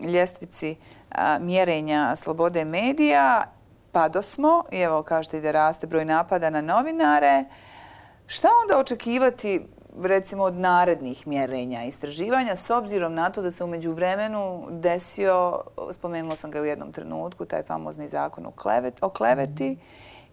[0.01, 0.75] ljestvici
[1.39, 3.43] mjerenja slobode medija,
[3.91, 7.45] pa do smo, i evo kažete da raste broj napada na novinare.
[8.27, 9.61] Šta onda očekivati
[10.03, 16.35] recimo od narednih mjerenja istraživanja s obzirom na to da se umeđu vremenu desio, spomenula
[16.35, 18.45] sam ga u jednom trenutku, taj famozni zakon
[19.01, 19.77] o kleveti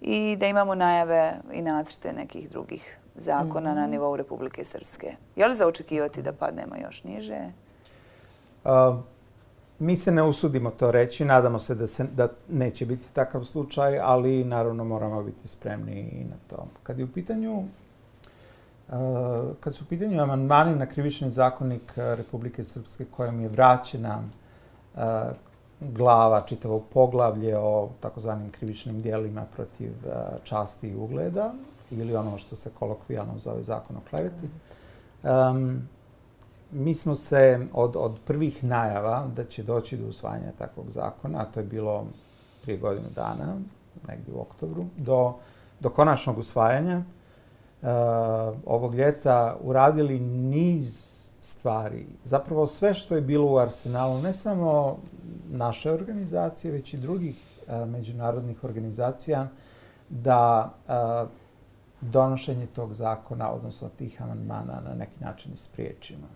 [0.00, 3.90] i da imamo najave i nacrte nekih drugih zakona na mhm.
[3.90, 5.16] nivou Republike Srpske.
[5.36, 7.40] Je li za očekivati da padnemo još niže?
[9.78, 13.98] Mi se ne usudimo to reći, nadamo se da, se da neće biti takav slučaj,
[14.02, 16.66] ali naravno moramo biti spremni i na to.
[16.82, 17.64] Kad je u pitanju
[18.88, 24.22] Eh, kad su u pitanju amandmani na krivični zakonnik eh, Republike Srpske kojem je vraćena
[24.96, 25.00] eh,
[25.80, 29.92] glava, čitavo poglavlje o takozvanim krivičnim dijelima protiv
[30.44, 31.52] časti i ugleda
[31.90, 34.48] ili ono što se kolokvijalno zove zakon o kleveti.
[35.22, 35.88] Um,
[36.70, 41.44] mi smo se od, od prvih najava da će doći do usvajanja takvog zakona, a
[41.44, 42.06] to je bilo
[42.62, 43.56] prije godinu dana,
[44.08, 45.34] negdje u oktobru, do,
[45.80, 47.02] do konačnog usvajanja,
[47.82, 47.88] Eh,
[48.66, 52.06] ovog ljeta uradili niz stvari.
[52.24, 54.96] Zapravo sve što je bilo u arsenalu, ne samo
[55.48, 57.36] naše organizacije, već i drugih
[57.68, 59.48] a, međunarodnih organizacija,
[60.08, 61.26] da a,
[62.00, 66.26] donošenje tog zakona, odnosno tih amandmana, na neki način ispriječimo.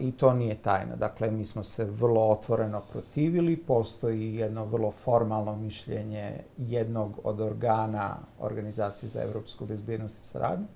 [0.00, 0.96] I to nije tajna.
[0.96, 3.56] Dakle, mi smo se vrlo otvoreno protivili.
[3.56, 10.66] Postoji jedno vrlo formalno mišljenje jednog od organa Organizacije za evropsku bezbjednost i saradnju.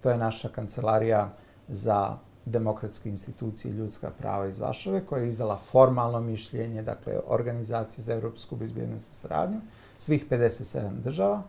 [0.00, 1.30] To je naša kancelarija
[1.68, 8.04] za demokratske institucije i ljudska prava iz Vašave, koja je izdala formalno mišljenje, dakle, Organizacije
[8.04, 9.60] za evropsku bezbjednost i saradnju,
[9.98, 11.42] svih 57 država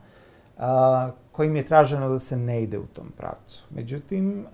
[1.32, 3.66] kojim je traženo da se ne ide u tom pravcu.
[3.70, 4.46] Međutim,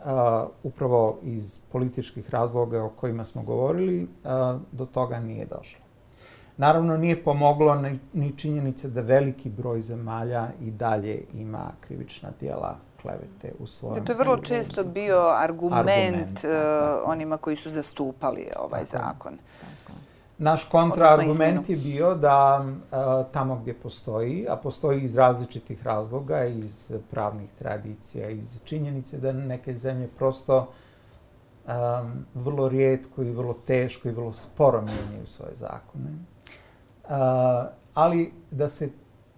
[0.64, 4.08] upravo iz političkih razloga o kojima smo govorili,
[4.72, 5.82] do toga nije došlo.
[6.58, 7.84] Naravno, nije pomoglo
[8.14, 14.12] ni činjenice da veliki broj zemalja i dalje ima krivična dijela klevete u svojom To
[14.12, 16.40] je vrlo često bio argument,
[17.06, 19.38] onima koji su zastupali ovaj zakon.
[20.40, 22.66] Naš kontraargument je bio da
[23.32, 29.76] tamo gdje postoji, a postoji iz različitih razloga, iz pravnih tradicija, iz činjenice da neke
[29.76, 30.68] zemlje prosto
[32.34, 36.10] vrlo rijetko i vrlo teško i vrlo sporo mijenjaju svoje zakone.
[37.94, 38.90] ali da se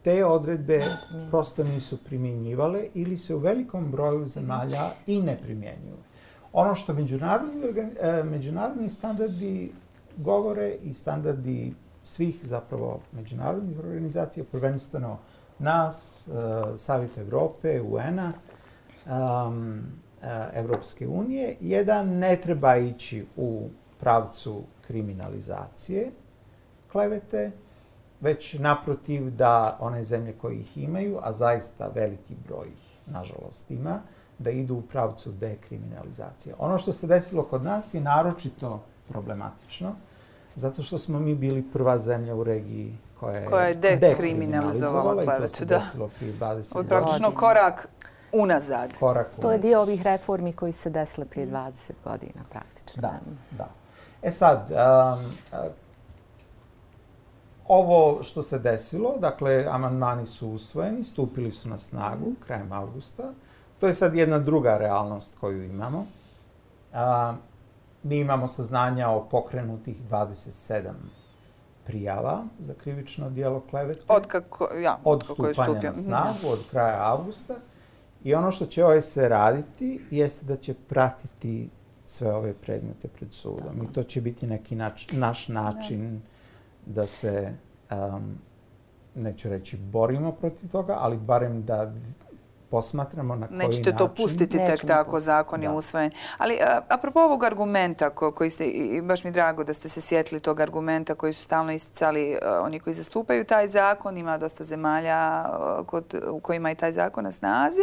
[0.03, 0.83] te odredbe
[1.29, 5.97] prosto nisu primjenjivale ili se u velikom broju zemalja i ne primjenjuju.
[6.53, 7.63] Ono što međunarodni,
[8.01, 9.71] e, međunarodni standardi
[10.17, 15.17] govore i standardi svih zapravo međunarodnih organizacija, prvenstveno
[15.59, 18.31] nas, eh, Savjet Evrope, UN-a,
[19.05, 19.81] um,
[20.53, 23.69] Evropske unije, jedan ne treba ići u
[23.99, 26.11] pravcu kriminalizacije
[26.91, 27.51] klevete,
[28.21, 33.99] već naprotiv da one zemlje koje ih imaju, a zaista veliki broj ih, nažalost, ima,
[34.39, 36.55] da idu u pravcu dekriminalizacije.
[36.59, 39.95] Ono što se desilo kod nas je naročito problematično,
[40.55, 45.65] zato što smo mi bili prva zemlja u regiji koja je, koja je dekriminalizovala klevetu.
[45.65, 45.81] Da.
[46.73, 47.87] Ovo je praktično korak
[48.31, 48.97] unazad.
[48.99, 49.41] Korak unazad.
[49.41, 53.01] To je dio ovih reformi koji se desile prije 20 godina praktično.
[53.01, 53.19] Da,
[53.57, 53.69] da.
[54.21, 55.25] E sad, um,
[55.59, 55.71] uh,
[57.67, 63.23] ovo što se desilo, dakle, amandmani su usvojeni, stupili su na snagu krajem augusta.
[63.79, 66.05] To je sad jedna druga realnost koju imamo.
[66.91, 66.97] Uh,
[68.03, 70.91] mi imamo saznanja o pokrenutih 27
[71.85, 74.01] prijava za krivično dijelo klevete.
[74.07, 77.55] Od, kako, ja, od stupanja na snagu, od kraja avgusta.
[78.23, 81.69] I ono što će OSC raditi jeste da će pratiti
[82.05, 83.83] sve ove predmete pred sudom.
[83.83, 86.21] I to će biti neki nač, naš način
[86.85, 87.53] da, da se,
[87.91, 88.37] um,
[89.15, 91.93] neću reći borimo protiv toga, ali barem da
[92.71, 93.69] posmatramo na koji način.
[93.69, 96.11] Nećete to pustiti tek tako, zakon je usvojen.
[96.37, 96.57] Ali
[96.89, 101.15] apropo ovog argumenta koji ste, i baš mi drago da ste se sjetili tog argumenta
[101.15, 105.45] koji su stalno isticali oni koji zastupaju taj zakon, ima dosta zemalja
[105.85, 107.81] kod, u kojima je taj zakon na snazi.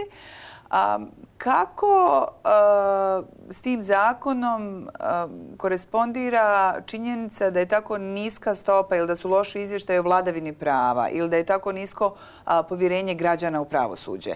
[0.70, 0.98] A,
[1.38, 9.16] Kako uh, s tim zakonom uh, korespondira činjenica da je tako niska stopa ili da
[9.16, 13.64] su loši izvještaje o vladavini prava ili da je tako nisko uh, povjerenje građana u
[13.64, 14.34] pravosuđe?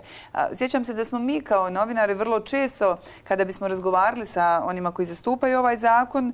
[0.55, 5.07] Sjećam se da smo mi kao novinari vrlo često, kada bismo razgovarali sa onima koji
[5.07, 6.33] zastupaju ovaj zakon,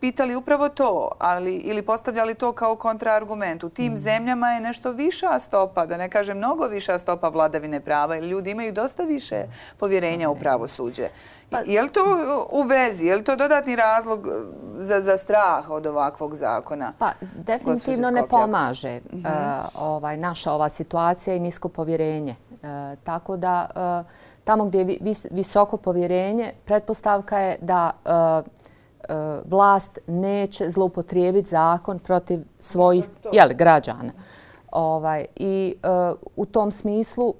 [0.00, 3.64] pitali upravo to ali, ili postavljali to kao kontraargument.
[3.64, 3.96] U tim mm.
[3.96, 8.50] zemljama je nešto viša stopa, da ne kažem mnogo viša stopa vladavine prava ili ljudi
[8.50, 9.44] imaju dosta više
[9.78, 11.08] povjerenja u pravosuđe.
[11.50, 12.00] Pa, je li to
[12.50, 13.06] u vezi?
[13.06, 14.28] Je li to dodatni razlog
[14.78, 16.92] za, za strah od ovakvog zakona?
[16.98, 19.20] Pa, definitivno ne pomaže uh,
[19.74, 22.36] ovaj, naša ova situacija i nisko povjerenje.
[22.50, 22.58] Uh,
[23.04, 23.66] tako da
[24.44, 24.98] tamo gdje je
[25.30, 27.90] visoko povjerenje, pretpostavka je da
[29.44, 34.12] vlast neće zloupotrijebiti zakon protiv svojih jel, građana.
[34.72, 35.74] Ovaj, I
[36.36, 37.34] u tom smislu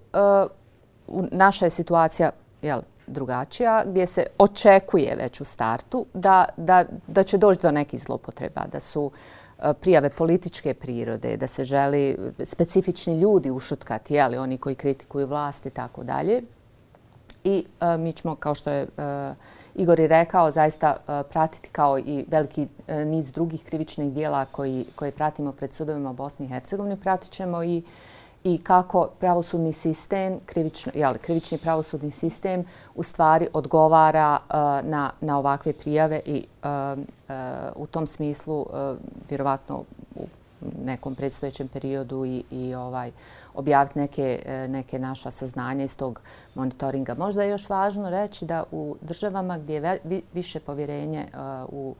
[1.30, 2.30] naša je situacija
[2.62, 8.00] jel, drugačija gdje se očekuje već u startu da, da, da će doći do nekih
[8.00, 9.10] zlopotreba, da su
[9.58, 15.26] e, prijave političke prirode, da se želi e, specifični ljudi ušutkati, jeli, oni koji kritikuju
[15.26, 16.42] vlast i tako dalje.
[17.44, 19.36] I uh, mi ćemo, kao što je uh,
[19.74, 25.10] Igor i rekao zaista e, pratiti kao i veliki niz drugih krivičnih dijela koji, koje
[25.10, 26.96] pratimo pred sudovima Bosne Bosni i Hercegovini.
[26.96, 27.82] Pratit ćemo i,
[28.54, 34.54] i kako pravosudni sistem, krivično, jel, krivični pravosudni sistem u stvari odgovara uh,
[34.90, 37.34] na, na ovakve prijave i uh, uh,
[37.76, 38.66] u tom smislu uh,
[39.28, 39.84] vjerovatno
[40.14, 40.26] u
[40.84, 43.10] nekom predstojećem periodu i, i ovaj
[43.54, 46.20] objaviti neke, neke naša saznanja iz tog
[46.54, 47.14] monitoringa.
[47.14, 50.00] Možda je još važno reći da u državama gdje je
[50.34, 51.26] više povjerenje
[51.68, 51.94] u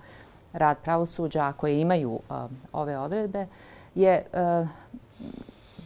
[0.52, 2.20] rad pravosuđa koje imaju
[2.72, 3.46] ove odredbe
[3.94, 4.24] je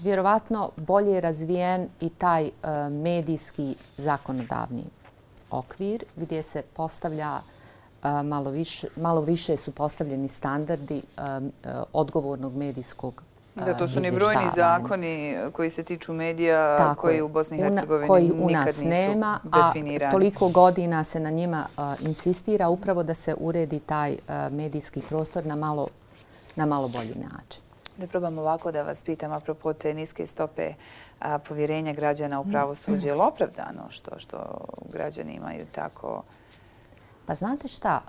[0.03, 2.51] vjerovatno bolje razvijen i taj
[2.91, 4.85] medijski zakonodavni
[5.51, 7.41] okvir gdje se postavlja
[8.25, 11.03] malo više, malo više su postavljeni standardi
[11.93, 13.23] odgovornog medijskog
[13.55, 18.33] Da, to su ni brojni zakoni koji se tiču medija koji u Bosni i Hercegovini
[18.47, 20.09] nikad nisu nema, definirani.
[20.09, 21.67] A toliko godina se na njima
[22.01, 24.17] insistira upravo da se uredi taj
[24.51, 25.89] medijski prostor na malo,
[26.57, 27.62] na malo bolji način.
[27.97, 30.75] Da probam ovako da vas pitam apropo te niske stope
[31.49, 33.09] povjerenja građana u pravosuđe.
[33.09, 34.39] Je li opravdano što, što
[34.93, 36.23] građani imaju tako...
[37.27, 38.01] Pa znate šta,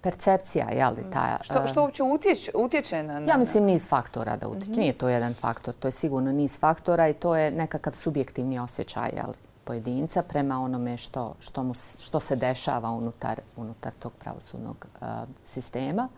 [0.00, 1.38] percepcija, je li ta...
[1.42, 3.18] Što, što uopće utječe, utječe na...
[3.18, 4.70] Ja mislim niz faktora da utječe.
[4.70, 4.80] Mhm.
[4.80, 9.10] Nije to jedan faktor, to je sigurno niz faktora i to je nekakav subjektivni osjećaj
[9.16, 9.34] je li,
[9.64, 15.06] pojedinca prema onome što, što, mu, što se dešava unutar, unutar tog pravosudnog uh,
[15.44, 16.08] sistema.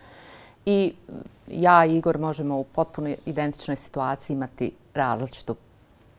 [0.66, 0.94] I
[1.48, 5.56] ja i Igor možemo u potpuno identičnoj situaciji imati različitu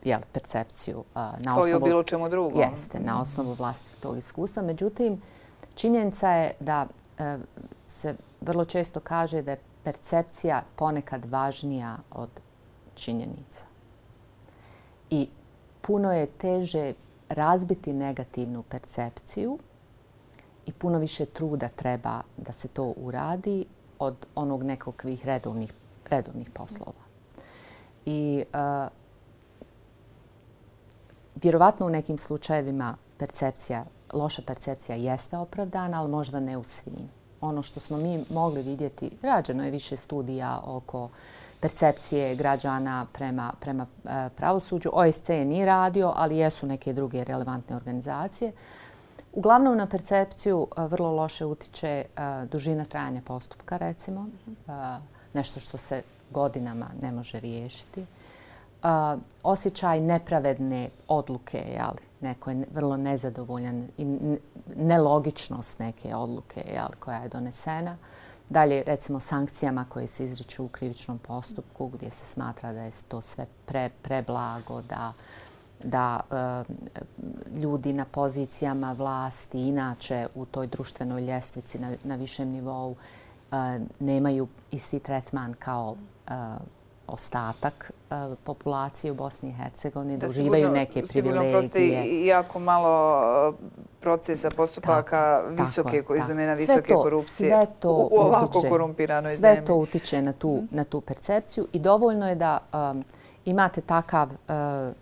[0.04, 0.98] jel, percepciju.
[0.98, 2.62] Uh, na Kao osnovu, i o bilo čemu drugom.
[2.62, 4.64] Jeste, na osnovu vlastitog tog iskustva.
[4.64, 5.22] Međutim,
[5.76, 7.38] činjenica je da E,
[7.88, 12.30] se vrlo često kaže da je percepcija ponekad važnija od
[12.96, 13.66] činjenica.
[15.10, 15.30] I
[15.82, 16.94] puno je teže
[17.30, 19.60] razbiti negativnu percepciju
[20.66, 23.66] i puno više truda treba da se to uradi
[24.00, 25.74] od onog nekakvih redovnih,
[26.10, 27.08] redovnih poslova.
[28.06, 28.92] I uh,
[31.36, 37.10] vjerovatno u nekim slučajevima percepcija loša percepcija jeste opravdana, ali možda ne u svim.
[37.42, 41.10] Ono što smo mi mogli vidjeti, rađeno je više studija oko
[41.60, 44.90] percepcije građana prema, prema e, pravosuđu.
[44.94, 48.52] OSC je nije radio, ali jesu neke druge relevantne organizacije.
[49.34, 52.06] Uglavnom na percepciju e, vrlo loše utiče e,
[52.52, 54.28] dužina trajanja postupka, recimo.
[55.34, 58.06] Nešto što se godinama ne može riješiti.
[59.44, 64.06] Osjećaj nepravedne odluke, jeli, neko je vrlo nezadovoljan i
[64.76, 67.98] nelogičnost neke odluke jel, koja je donesena.
[68.50, 73.22] Dalje, recimo, sankcijama koje se izriču u krivičnom postupku gdje se smatra da je to
[73.22, 75.14] sve pre, preblago, da,
[75.84, 76.64] da e,
[77.60, 82.96] ljudi na pozicijama vlasti inače u toj društvenoj ljestvici na, na višem nivou
[83.52, 83.56] e,
[84.00, 85.96] nemaju isti tretman kao
[86.28, 86.32] e,
[87.08, 87.92] ostatak
[88.44, 91.42] populacije u Bosni i Hercegovini, da, da uživaju neke privilegije.
[91.42, 91.80] Sigurno proste
[92.26, 93.54] jako malo
[94.02, 98.46] procesa, postupaka tako, visoke, tako, iz domena visoke to, korupcije sve to u, u ovako
[98.46, 99.58] utiče, korumpiranoj sve zemlji.
[99.58, 103.04] Sve to utiče na tu, na tu percepciju i dovoljno je da um,
[103.46, 104.96] imate takav uh,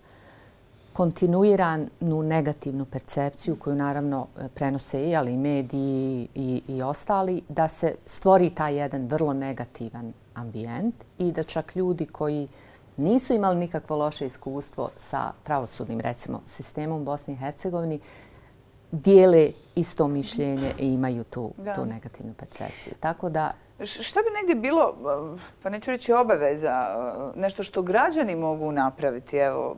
[0.96, 8.50] kontinuiranu negativnu percepciju koju naravno prenose i ali mediji i, i ostali, da se stvori
[8.50, 12.48] taj jedan vrlo negativan ambijent i da čak ljudi koji
[12.96, 18.00] nisu imali nikakvo loše iskustvo sa pravosudnim, recimo, sistemom Bosne i Hercegovini,
[18.92, 22.94] dijele isto mišljenje i imaju tu, tu negativnu percepciju.
[23.00, 23.52] Tako da
[23.84, 24.94] Šta bi negdje bilo,
[25.62, 26.86] pa neću reći obaveza,
[27.34, 29.76] nešto što građani mogu napraviti, evo,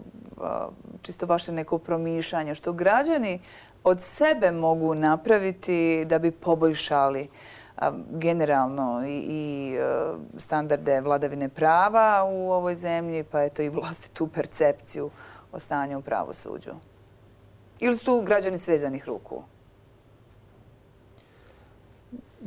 [1.02, 3.40] čisto vaše neko promišljanje, što građani
[3.84, 7.28] od sebe mogu napraviti da bi poboljšali
[8.10, 9.82] generalno i e,
[10.38, 15.10] standarde vladavine prava u ovoj zemlji, pa eto i vlastitu percepciju
[15.52, 16.72] o stanju u pravosuđu?
[17.80, 19.42] Ili su tu građani svezanih ruku?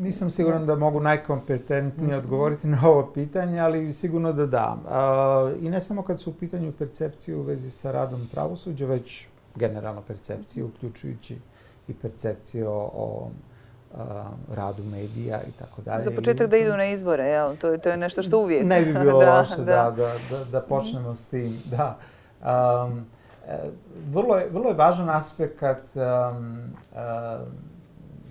[0.02, 2.18] Nisam siguran da mogu najkompetentnije mhm.
[2.18, 4.78] odgovoriti na ovo pitanje, ali sigurno da da.
[5.60, 10.02] I ne samo kad su u pitanju percepcije u vezi sa radom pravosuđa, već generalno
[10.02, 11.38] percepcije, uključujući
[11.88, 13.30] i percepcije o, o
[14.54, 16.02] radu medija i tako dalje.
[16.02, 17.56] Za početak da idu na izbore, jel?
[17.56, 18.66] To je, to je nešto što uvijek.
[18.66, 21.58] Ne bi bilo da, loše da, da, da, da počnemo s tim.
[21.66, 21.98] Da.
[22.42, 23.06] Um,
[24.10, 25.64] vrlo, je, vrlo je važan aspekt
[25.96, 26.60] um,
[26.92, 26.98] uh,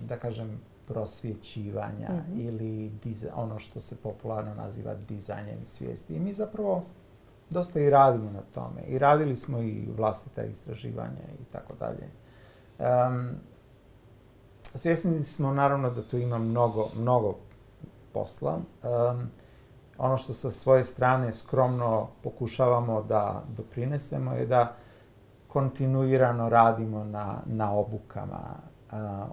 [0.07, 0.59] da kažem,
[0.93, 2.47] prosvjećivanja mm -hmm.
[2.47, 2.91] ili
[3.35, 6.15] ono što se popularno naziva dizajnjem svijesti.
[6.15, 6.83] I mi zapravo
[7.49, 8.81] dosta i radimo na tome.
[8.87, 12.09] I radili smo i vlastita istraživanja i tako dalje.
[12.79, 13.29] Um,
[14.75, 17.35] svjesni smo naravno da tu ima mnogo, mnogo
[18.13, 18.59] posla.
[18.83, 19.29] Um,
[19.97, 24.75] ono što sa svoje strane skromno pokušavamo da doprinesemo je da
[25.47, 28.55] kontinuirano radimo na, na obukama,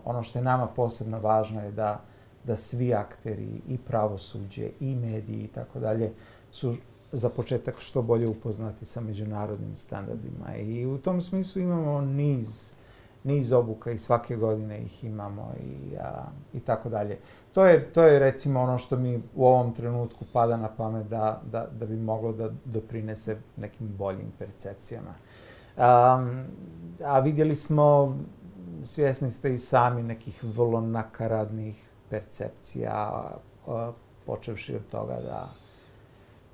[0.05, 2.01] ono što je nama posebno važno je da
[2.45, 6.13] da svi akteri i pravosuđe i mediji i tako dalje
[6.51, 6.75] su
[7.13, 10.57] za početak što bolje upoznati sa međunarodnim standardima.
[10.57, 12.73] I u tom smislu imamo niz
[13.25, 17.19] niz obuka i svake godine ih imamo i, a, i tako dalje.
[17.53, 21.43] To je, to je recimo ono što mi u ovom trenutku pada na pamet da,
[21.53, 25.11] da, da bi moglo da doprinese nekim boljim percepcijama.
[25.77, 26.45] Um,
[27.05, 28.17] a vidjeli smo
[28.85, 33.31] svjesni ste i sami nekih vrlo nakaradnih percepcija,
[34.27, 35.49] počevši od toga da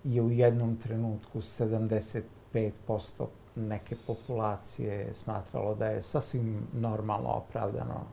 [0.05, 2.23] je u jednom trenutku 75%
[3.57, 8.05] neke populacije smatralo da je sasvim normalno opravdano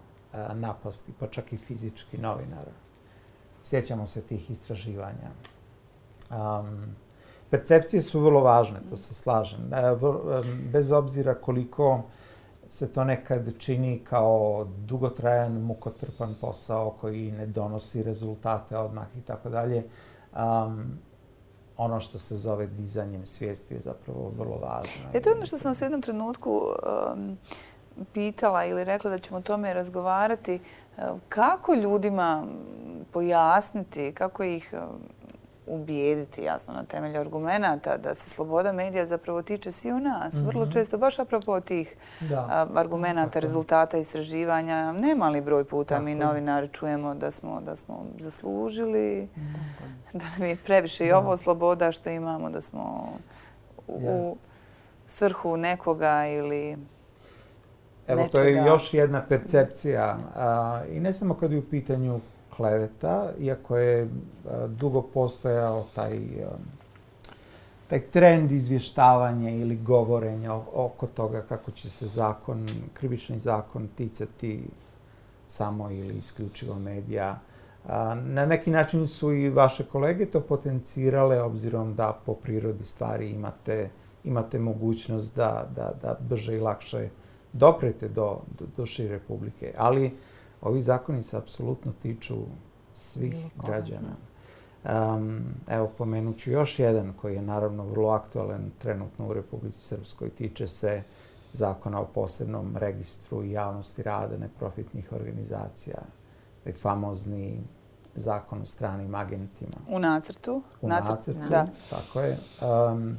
[0.54, 2.72] napasti, pa čak i fizički novinara.
[3.64, 5.32] Sjećamo se tih istraživanja.
[6.30, 6.96] Um,
[7.50, 9.74] percepcije su vrlo važne, to se slažem.
[9.74, 9.96] E,
[10.72, 12.04] bez obzira koliko
[12.72, 19.50] se to nekad čini kao dugotrajan, mukotrpan posao koji ne donosi rezultate odmah i tako
[19.50, 19.84] dalje.
[20.34, 21.00] Um,
[21.78, 25.10] ono što se zove dizanjem svijesti je zapravo vrlo važno.
[25.14, 27.38] E to je ono što sam se u jednom trenutku um,
[28.14, 30.60] pitala ili rekla da ćemo o tome razgovarati.
[31.30, 32.44] Kako ljudima
[33.12, 35.00] pojasniti, kako ih um,
[35.72, 40.34] ubijediti jasno na temelju argumenta da se sloboda medija zapravo tiče svi u nas.
[40.34, 40.72] Vrlo mhm.
[40.72, 41.96] često, baš apropo tih
[42.74, 49.28] argumenta, rezultata istraživanja, nema li broj puta mi novinari čujemo da smo, da smo zaslužili,
[50.14, 53.10] da nam je previše i ovo sloboda što imamo, da smo
[53.88, 54.38] u
[55.08, 56.78] svrhu nekoga ili
[58.08, 60.18] Evo, to je još jedna percepcija.
[60.92, 62.20] I ne samo kad je u pitanju
[62.56, 64.08] kleveta, iako je e,
[64.68, 66.48] dugo postojao taj, e,
[67.88, 74.64] taj trend izvještavanja ili govorenja oko toga kako će se zakon, krivični zakon ticati
[75.48, 77.40] samo ili isključivo medija.
[77.86, 83.30] E, na neki način su i vaše kolege to potencirale, obzirom da po prirodi stvari
[83.30, 83.90] imate,
[84.24, 87.10] imate mogućnost da, da, da brže i lakše
[87.54, 89.74] doprete do, do, do šire publike.
[89.78, 90.12] Ali
[90.62, 92.36] ovi zakoni se apsolutno tiču
[92.94, 93.36] svih
[93.68, 94.16] građana.
[94.84, 100.30] Um, evo, pomenut ću još jedan koji je naravno vrlo aktualan trenutno u Republici Srpskoj.
[100.30, 101.04] Tiče se
[101.54, 105.98] zakona o posebnom registru i javnosti rada neprofitnih organizacija.
[106.64, 107.64] Taj famozni
[108.16, 109.82] zakon o stranim agentima.
[109.88, 110.62] U nacrtu?
[110.82, 111.66] U nacrtu, da.
[111.90, 112.38] tako je.
[112.62, 113.18] Um,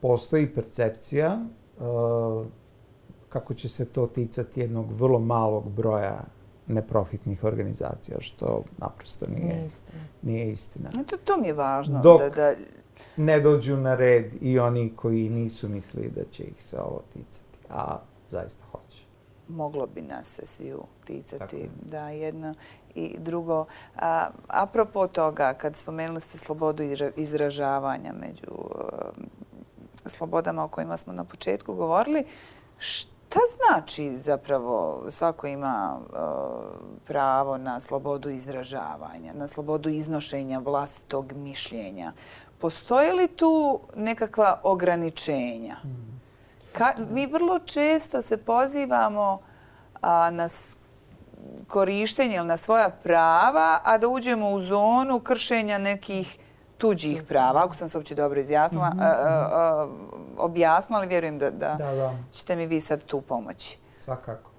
[0.00, 1.38] postoji percepcija
[1.78, 2.46] uh,
[3.34, 6.24] kako će se to ticati jednog vrlo malog broja
[6.66, 10.00] neprofitnih organizacija, što naprosto nije, nije istina.
[10.22, 10.90] Nije istina.
[10.90, 12.00] To, to mi je važno.
[12.02, 12.54] Dok da, da...
[13.16, 17.58] ne dođu na red i oni koji nisu mislili da će ih se ovo ticati,
[17.70, 19.02] a zaista hoće.
[19.48, 20.72] Moglo bi nas se svi
[21.04, 21.68] ticati.
[21.82, 22.54] Da, jedno
[22.94, 23.66] i drugo.
[23.96, 26.82] A, apropo toga, kad spomenuli ste slobodu
[27.16, 29.24] izražavanja među uh,
[30.06, 32.24] slobodama o kojima smo na početku govorili,
[32.78, 36.16] što Šta znači zapravo svako ima uh,
[37.04, 42.12] pravo na slobodu izražavanja, na slobodu iznošenja vlastitog mišljenja?
[42.64, 45.76] postoje li tu nekakva ograničenja?
[47.10, 49.40] Mi vrlo često se pozivamo
[50.30, 50.48] na
[51.68, 56.38] korištenje ili na svoja prava, a da uđemo u zonu kršenja nekih
[56.78, 59.04] tuđih prava, ako sam se uopće dobro izjasnila, mhm,
[60.38, 61.78] objasnila, ali vjerujem da
[62.32, 63.78] ćete mi vi sad tu pomoći.
[63.92, 64.50] Svakako.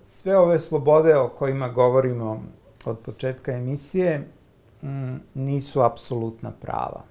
[0.00, 2.42] Sve ove slobode o kojima govorimo
[2.84, 4.28] od početka emisije
[4.82, 7.02] mm, nisu apsolutna prava.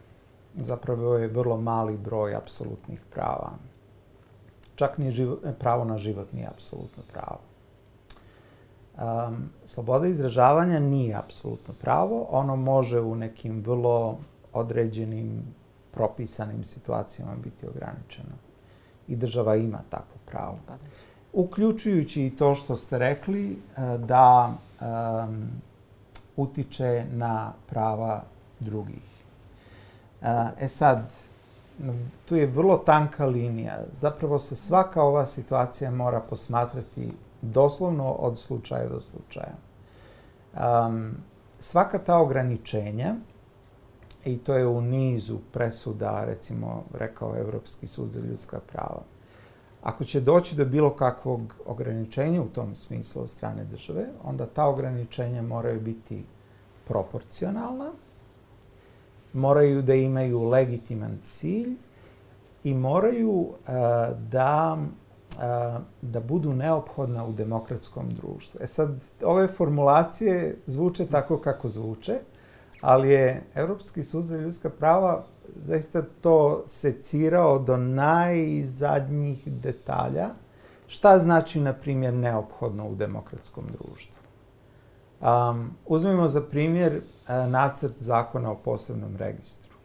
[0.55, 3.51] Zapravo je vrlo mali broj apsolutnih prava.
[4.75, 7.39] Čak ni pravo na život nije apsolutno pravo.
[8.97, 12.27] Um, sloboda izražavanja nije apsolutno pravo.
[12.29, 14.17] Ono može u nekim vrlo
[14.53, 15.43] određenim,
[15.91, 18.35] propisanim situacijama biti ograničeno.
[19.07, 20.57] I država ima takvo pravo.
[21.33, 25.47] Uključujući i to što ste rekli eh, da um,
[26.35, 28.23] utiče na prava
[28.59, 29.15] drugih.
[30.21, 31.11] Eh, e sad,
[32.25, 33.79] tu je vrlo tanka linija.
[33.93, 37.11] Zapravo se svaka ova situacija mora posmatrati
[37.51, 39.55] doslovno od slučaja do slučaja.
[40.53, 41.15] Um,
[41.59, 43.15] svaka ta ograničenja,
[44.25, 49.01] i to je u nizu presuda, recimo, rekao Evropski sud za ljudska prava,
[49.81, 54.65] ako će doći do bilo kakvog ograničenja u tom smislu od strane države, onda ta
[54.65, 56.23] ograničenja moraju biti
[56.87, 57.91] proporcionalna,
[59.33, 61.75] moraju da imaju legitiman cilj
[62.63, 63.47] i moraju uh,
[64.29, 64.77] da
[66.01, 68.59] da budu neophodna u demokratskom društvu.
[68.63, 68.89] E sad,
[69.23, 72.19] ove formulacije zvuče tako kako zvuče,
[72.81, 75.23] ali je Evropski sud za ljudska prava
[75.55, 80.29] zaista to secirao do najzadnjih detalja.
[80.87, 84.25] Šta znači, na primjer, neophodno u demokratskom društvu?
[85.21, 89.75] Um, uzmimo za primjer uh, nacrt zakona o posebnom registru.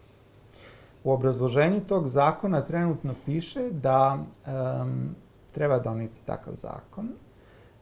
[1.05, 5.15] U obrazloženju tog zakona trenutno piše da um,
[5.51, 7.09] treba doniti takav zakon,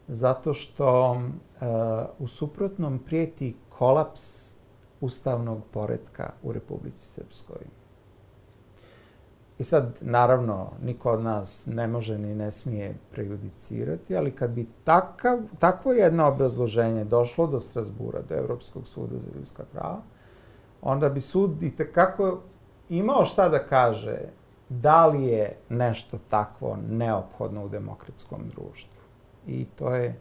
[0.09, 1.19] zato što uh,
[2.19, 4.53] u suprotnom prijeti kolaps
[5.01, 7.59] ustavnog poredka u Republici Srpskoj.
[9.59, 14.69] I sad, naravno, niko od nas ne može ni ne smije prejudicirati, ali kad bi
[14.85, 20.03] takav, takvo jedno obrazloženje došlo do Strasbura, do Evropskog suda za ljudska prava,
[20.83, 22.41] onda bi sud i tekako
[22.89, 24.19] imao šta da kaže
[24.69, 29.03] da li je nešto takvo neophodno u demokratskom društvu.
[29.47, 30.21] I to je,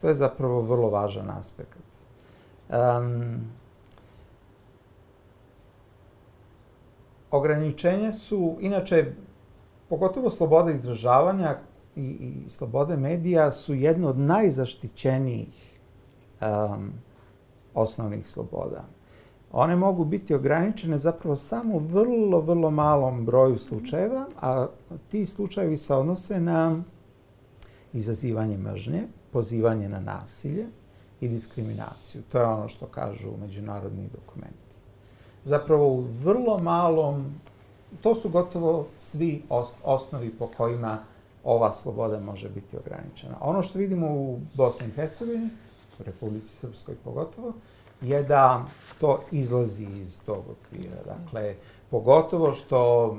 [0.00, 1.78] to je zapravo vrlo važan aspekt.
[2.68, 3.40] Um,
[7.30, 9.12] ograničenja su, inače,
[9.88, 11.56] pogotovo sloboda izražavanja
[11.96, 15.78] i, i slobode medija su jedno od najzaštićenijih
[16.40, 16.92] um,
[17.74, 18.95] osnovnih sloboda
[19.58, 24.66] one mogu biti ograničene zapravo samo u vrlo, vrlo malom broju slučajeva, a
[25.10, 26.82] ti slučajevi se odnose na
[27.92, 29.02] izazivanje mržnje,
[29.32, 30.66] pozivanje na nasilje
[31.20, 32.22] i diskriminaciju.
[32.32, 34.66] To je ono što kažu međunarodni dokumenti.
[35.44, 37.26] Zapravo u vrlo malom,
[38.02, 39.42] to su gotovo svi
[39.84, 40.98] osnovi po kojima
[41.44, 43.36] ova sloboda može biti ograničena.
[43.40, 45.48] Ono što vidimo u Bosni i Hercegovini,
[46.00, 47.52] u Republici Srpskoj pogotovo,
[48.00, 48.64] je da
[49.00, 50.98] to izlazi iz tog okvira.
[51.06, 51.54] Dakle,
[51.90, 53.16] pogotovo što,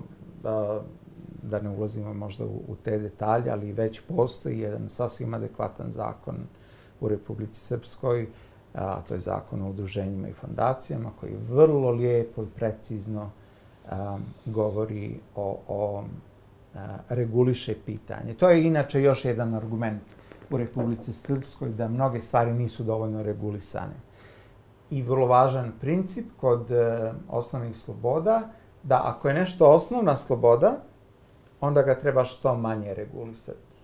[1.44, 6.36] da ne ulazimo možda u te detalje, ali već postoji jedan sasvim adekvatan zakon
[7.02, 8.28] u Republici Srpskoj,
[8.74, 13.30] a to je zakon o udruženjima i fondacijama, koji vrlo lijepo i precizno
[14.46, 16.04] govori o, o
[17.10, 18.34] reguliše pitanje.
[18.34, 20.02] To je inače još jedan argument
[20.50, 24.07] u Republici Srpskoj da mnoge stvari nisu dovoljno regulisane
[24.90, 28.42] i vrlo važan princip kod e, osnovnih sloboda,
[28.84, 30.78] da ako je nešto osnovna sloboda,
[31.62, 33.78] onda ga treba što manje regulisati.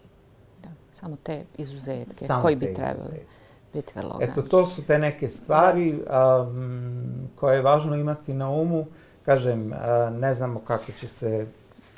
[0.63, 3.25] Da, samo te izuzetke samo koji bi trebali
[3.73, 8.85] biti vrlo Eto, to su te neke stvari um, koje je važno imati na umu.
[9.25, 9.77] Kažem, uh,
[10.19, 11.47] ne znamo kako će se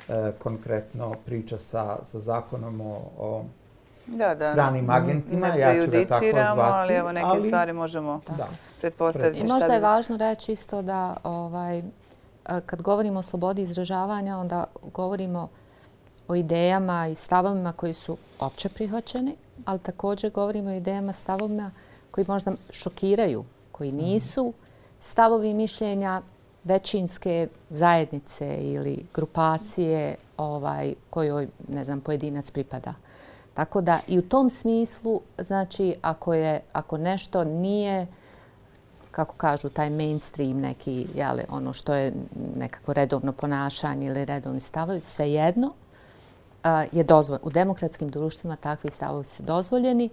[0.08, 3.44] uh, konkretno priča sa, sa zakonom o, o
[4.06, 4.52] da, da.
[4.52, 5.48] stranim agentima.
[5.48, 6.60] Ne ja ću ga tako zvati.
[6.60, 8.48] ali evo neke ali, stvari možemo da.
[8.80, 9.46] Pretpostaviti.
[9.46, 11.82] I možda je važno reći isto da ovaj,
[12.66, 14.64] kad govorimo o slobodi izražavanja, onda
[14.94, 15.48] govorimo
[16.28, 21.70] o idejama i stavovima koji su opće prihvaćeni, ali također govorimo o idejama stavovima
[22.10, 24.04] koji možda šokiraju, koji mhm.
[24.04, 24.52] nisu
[25.00, 26.22] stavovi mišljenja
[26.64, 32.94] većinske zajednice ili grupacije ovaj, kojoj, ne znam, pojedinac pripada.
[33.54, 38.06] Tako da i u tom smislu, znači, ako, je, ako nešto nije
[39.16, 42.12] kako kažu, taj mainstream, neki, jeli, ono što je
[42.56, 45.72] nekako redovno ponašanje ili redovni stavovi, sve jedno,
[46.92, 47.46] je dozvoljeno.
[47.46, 50.10] U demokratskim društvima takvi stavovi su dozvoljeni,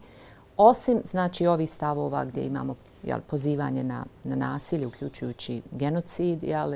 [0.58, 6.74] osim znači ovih stavova gdje imamo jel, pozivanje na, na nasilje, uključujući genocid jel,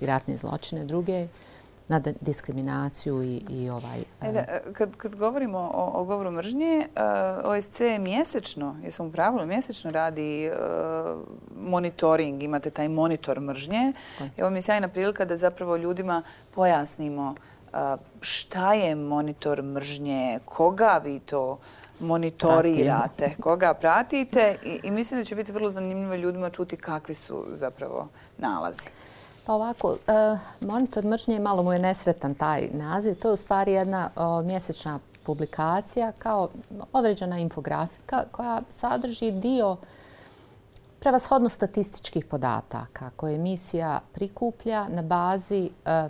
[0.00, 1.28] i ratne zločine druge,
[1.88, 3.98] na diskriminaciju i, i ovaj...
[4.22, 9.90] Ede, kad, kad govorimo o, o govoru mržnje, uh, OSC mjesečno, jesam u pravilu, mjesečno
[9.90, 10.50] radi
[11.60, 13.92] monitoring, imate taj monitor mržnje.
[14.36, 16.22] Evo mi je sjajna prilika da zapravo ljudima
[16.54, 17.34] pojasnimo
[18.20, 21.58] šta je monitor mržnje, koga vi to
[22.00, 27.46] monitorirate, koga pratite i, i mislim da će biti vrlo zanimljivo ljudima čuti kakvi su
[27.52, 28.08] zapravo
[28.38, 28.90] nalazi.
[29.48, 33.14] Pa ovako, e, monitor mržnje malo mu je nesretan taj naziv.
[33.14, 34.10] To je u stvari jedna
[34.44, 36.48] mjesečna publikacija kao
[36.92, 39.76] određena infografika koja sadrži dio
[41.00, 46.08] prevashodno statističkih podataka koje emisija prikuplja na bazi e,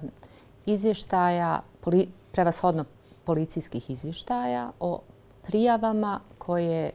[0.66, 1.60] izvještaja,
[2.32, 2.84] prevashodno
[3.24, 5.00] policijskih izvještaja o
[5.42, 6.92] prijavama koje e,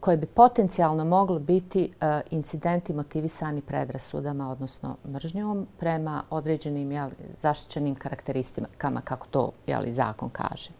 [0.00, 7.94] koje bi potencijalno moglo biti e, incidenti motivisani predrasudama, odnosno mržnjom, prema određenim jeli, zaštićenim
[7.94, 10.70] karakteristikama, kako to jeli, zakon kaže.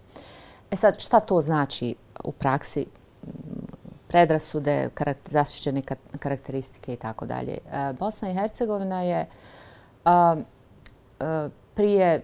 [0.71, 1.95] E sad, šta to znači
[2.25, 2.87] u praksi?
[4.09, 5.83] Predrasude, karakter, zaštićene
[6.19, 7.59] karakteristike i tako dalje.
[7.73, 9.29] E, Bosna i Hercegovina je e,
[11.75, 12.23] prije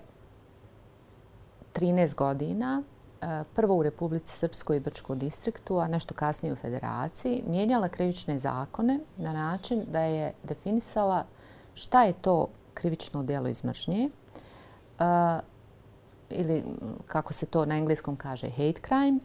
[1.75, 2.83] 13 godina
[3.27, 8.39] E, prvo u Republici Srpskoj i Brčko distriktu, a nešto kasnije u Federaciji, mijenjala krivične
[8.39, 11.25] zakone na način da je definisala
[11.75, 14.11] šta je to krivično djelo iz mržnje e,
[16.31, 16.65] ili
[17.07, 19.19] kako se to na engleskom kaže hate crime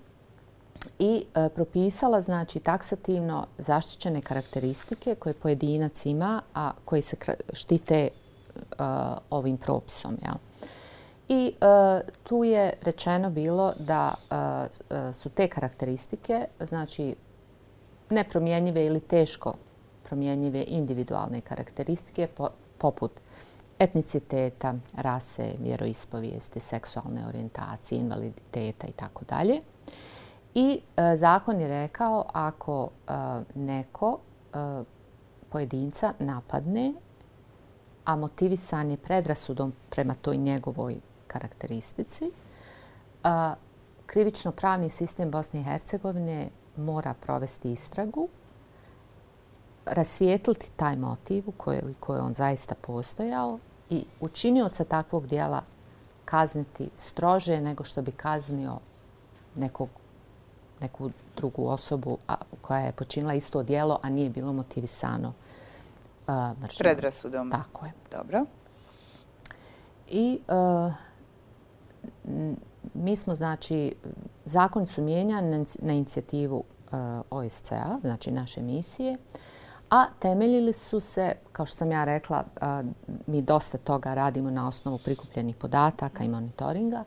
[1.00, 7.16] i e, propisala znači taksativno zaštićene karakteristike koje pojedinac ima, a koji se
[7.54, 8.10] štite
[9.30, 10.18] ovim propisom.
[10.22, 10.36] Jel?
[11.34, 17.16] I uh, tu je rečeno bilo da uh, su te karakteristike, znači
[18.10, 19.54] nepromjenjive ili teško
[20.04, 23.12] promjenjive individualne karakteristike po, poput
[23.80, 29.62] etniciteta, rase, vjeroispovijesti, seksualne orijentacije, invaliditeta i tako dalje.
[30.54, 33.14] I e, zakon je rekao ako e,
[33.56, 34.20] neko
[34.54, 34.84] e,
[35.50, 36.94] pojedinca napadne,
[38.06, 41.00] a motivisan je predrasudom prema toj njegovoj
[41.32, 42.32] karakteristici.
[44.06, 48.28] Krivično-pravni sistem Bosne i Hercegovine mora provesti istragu,
[49.86, 53.60] rasvijetliti taj motiv u kojoj je on zaista postojao
[53.90, 55.62] i učinioca takvog dijela
[56.26, 58.78] kazniti strože nego što bi kaznio
[59.56, 59.90] nekog,
[60.82, 65.34] neku drugu osobu a, koja je počinila isto dijelo, a nije bilo motivisano
[66.28, 66.80] uh, mržnjom.
[66.80, 67.52] Predrasudom.
[67.52, 67.92] Tako je.
[68.12, 68.46] Dobro.
[70.08, 70.94] I uh,
[72.94, 73.96] mi smo, znači,
[74.46, 76.96] zakon su mijenjan na inicijativu eh,
[77.30, 79.18] OSCA, znači naše misije,
[79.90, 82.84] a temeljili su se, kao što sam ja rekla, eh,
[83.28, 87.04] mi dosta toga radimo na osnovu prikupljenih podataka i monitoringa,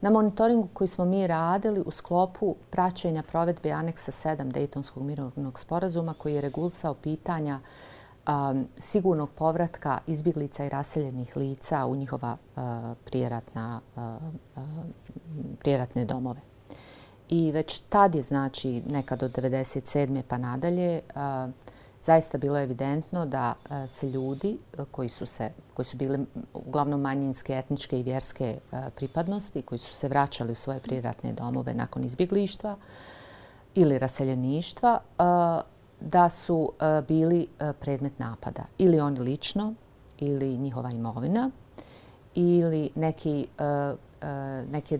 [0.00, 6.14] na monitoringu koji smo mi radili u sklopu praćenja provedbe aneksa 7 Dejtonskog mirovnog sporazuma
[6.14, 7.68] koji je regulisao pitanja uh,
[8.28, 12.62] um, sigurnog povratka izbjeglica i raseljenih lica u njihova uh,
[13.04, 14.62] prijeratna, uh,
[15.58, 16.40] prijeratne domove.
[17.28, 20.22] I već tad je, znači, nekad od 1997.
[20.28, 21.52] pa nadalje, uh,
[22.00, 23.54] zaista bilo evidentno da
[23.88, 24.58] se ljudi
[24.90, 28.58] koji su se koji su bili uglavnom manjinske etničke i vjerske
[28.96, 32.76] pripadnosti, koji su se vraćali u svoje prijeratne domove nakon izbjeglištva
[33.74, 35.00] ili raseljeništva,
[36.00, 38.64] da su e, bili e, predmet napada.
[38.78, 39.74] Ili oni lično,
[40.18, 41.50] ili njihova imovina,
[42.34, 43.94] ili neki, e,
[44.72, 44.98] neki,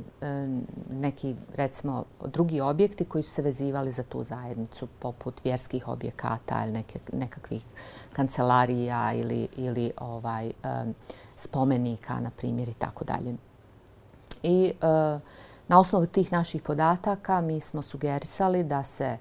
[0.90, 6.72] neki recimo, drugi objekti koji su se vezivali za tu zajednicu, poput vjerskih objekata ili
[6.72, 7.64] neke, nekakvih
[8.12, 10.52] kancelarija ili, ili ovaj,
[11.36, 13.34] spomenika, na primjer, i tako dalje.
[14.42, 14.72] I
[15.68, 19.18] na osnovu tih naših podataka mi smo sugerisali da se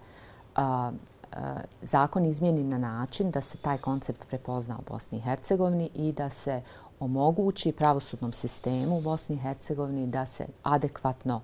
[1.34, 1.40] Eh,
[1.82, 6.30] zakon izmijeni na način da se taj koncept prepozna u Bosni i Hercegovini i da
[6.30, 6.62] se
[7.00, 11.42] omogući pravosudnom sistemu u Bosni i Hercegovini da se adekvatno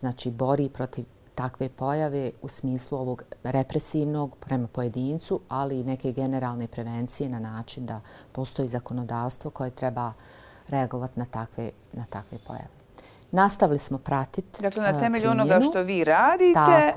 [0.00, 1.04] znači, bori protiv
[1.34, 7.86] takve pojave u smislu ovog represivnog prema pojedincu, ali i neke generalne prevencije na način
[7.86, 8.00] da
[8.32, 10.12] postoji zakonodavstvo koje treba
[10.68, 12.83] reagovati na takve, na takve pojave.
[13.34, 16.92] Nastavili smo pratiti Dakle, na temelju onoga što vi radite,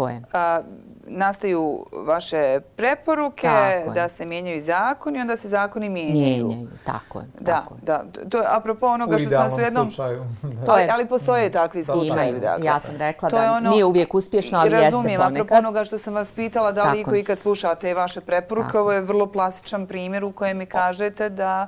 [1.10, 3.50] nastaju vaše preporuke
[3.96, 6.48] da se mijenjaju zakoni, onda se zakoni mijenjaju.
[6.48, 7.26] Mijenjaju, tako je.
[7.40, 8.04] Da, da.
[8.30, 9.92] To je apropo onoga što sam u jednom...
[9.92, 10.26] slučaju.
[10.94, 12.40] Ali postoje takvi slučajevi.
[12.40, 12.66] Dakle.
[12.66, 14.94] Ja sam rekla da ono- nije uvijek uspješno, ali jeste ponekad.
[14.94, 18.92] Razumijem, apropo onoga što sam vas pitala, da li i kad slušate vaše preporuke, ovo
[18.92, 21.68] je vrlo plastičan primjer u kojem mi kažete da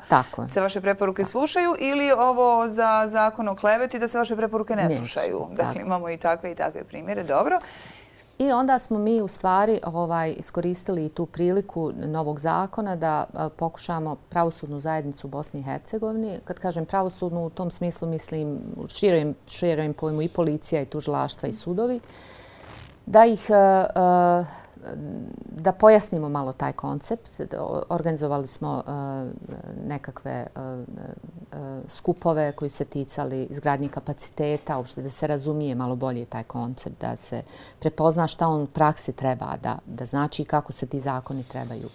[0.49, 4.89] se vaše preporuke slušaju ili ovo za zakon o kleveti da se vaše preporuke ne
[4.97, 5.47] slušaju.
[5.55, 7.23] Dakle, imamo i takve i takve primjere.
[7.23, 7.59] Dobro.
[8.39, 13.25] I onda smo mi u stvari ovaj, iskoristili tu priliku novog zakona da
[13.57, 16.39] pokušamo pravosudnu zajednicu u Bosni i Hercegovini.
[16.45, 18.87] Kad kažem pravosudnu, u tom smislu mislim u
[19.47, 21.99] širojem pojmu i policija i tužilaštva i sudovi.
[23.05, 23.47] Da ih
[25.45, 27.29] da pojasnimo malo taj koncept.
[27.89, 28.91] Organizovali smo e,
[29.87, 36.25] nekakve e, e, skupove koji se ticali izgradnje kapaciteta, uopšte da se razumije malo bolje
[36.25, 37.43] taj koncept, da se
[37.79, 41.89] prepozna šta on u praksi treba da, da znači i kako se ti zakoni trebaju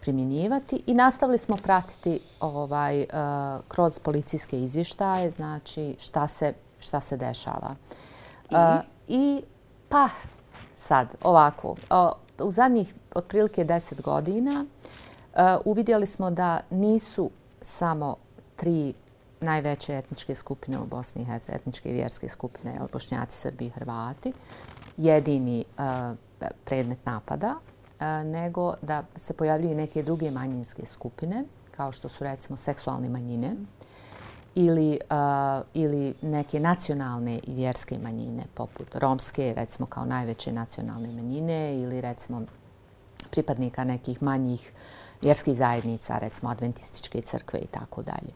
[0.00, 0.82] primjenjivati.
[0.86, 3.06] I nastavili smo pratiti ovaj,
[3.68, 7.74] kroz policijske izvještaje, znači šta se, šta se dešava.
[8.50, 8.56] I,
[9.08, 9.42] I
[9.88, 10.08] pa,
[10.82, 11.76] sad, ovako,
[12.38, 17.30] u zadnjih otprilike deset godina e, uvidjeli smo da nisu
[17.60, 18.16] samo
[18.56, 18.94] tri
[19.40, 24.32] najveće etničke skupine u Bosni i Hercegovini, etničke i vjerske skupine, Bošnjaci, Srbi i Hrvati,
[24.96, 25.64] jedini e,
[26.64, 27.54] predmet napada,
[28.00, 31.44] e, nego da se pojavljuju neke druge manjinske skupine,
[31.76, 33.56] kao što su recimo seksualne manjine,
[34.54, 41.80] ili, uh, ili neke nacionalne i vjerske manjine, poput romske, recimo kao najveće nacionalne manjine,
[41.80, 42.42] ili recimo
[43.30, 44.72] pripadnika nekih manjih
[45.22, 48.32] vjerskih zajednica, recimo adventističke crkve i tako dalje.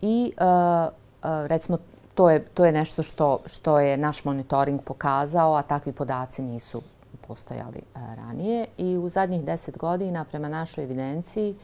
[0.00, 1.78] I uh, uh, recimo
[2.14, 6.82] to je, to je nešto što, što je naš monitoring pokazao, a takvi podaci nisu
[7.28, 8.66] postojali uh, ranije.
[8.78, 11.56] I u zadnjih deset godina, prema našoj evidenciji,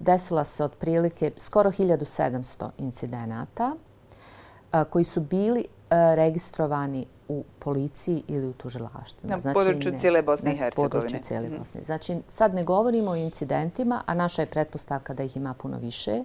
[0.00, 3.76] desila se otprilike skoro 1700 incidenata
[4.90, 9.28] koji su bili registrovani u policiji ili u tužilaštvu.
[9.28, 10.94] Na znači, području cijele Bosne i Hercegovine.
[10.94, 11.58] Na području cijele mhm.
[11.58, 11.80] Bosne.
[11.84, 16.24] Znači, sad ne govorimo o incidentima, a naša je pretpostavka da ih ima puno više,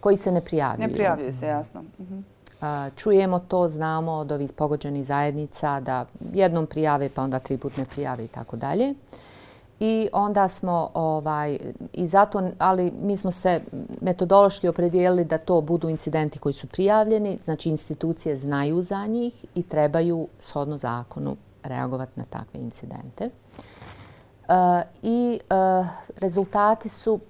[0.00, 0.88] koji se ne prijavljuju.
[0.88, 1.84] Ne prijavljuju se, jasno.
[2.00, 2.18] Mhm.
[2.96, 7.84] Čujemo to, znamo od ovih pogođenih zajednica da jednom prijave, pa onda tri put ne
[7.84, 8.94] prijave i tako dalje.
[9.80, 11.58] I onda smo, ovaj,
[11.92, 13.60] i zato, ali mi smo se
[14.00, 19.62] metodološki opredijelili da to budu incidenti koji su prijavljeni, znači institucije znaju za njih i
[19.62, 23.30] trebaju shodno zakonu reagovati na takve incidente.
[24.48, 24.54] Uh,
[25.02, 27.20] I uh, rezultati su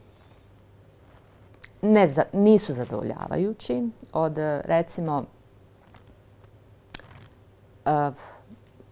[1.82, 3.88] ne za, nisu zadovoljavajući.
[4.12, 4.34] Od,
[4.64, 5.24] recimo,
[7.86, 8.14] uh,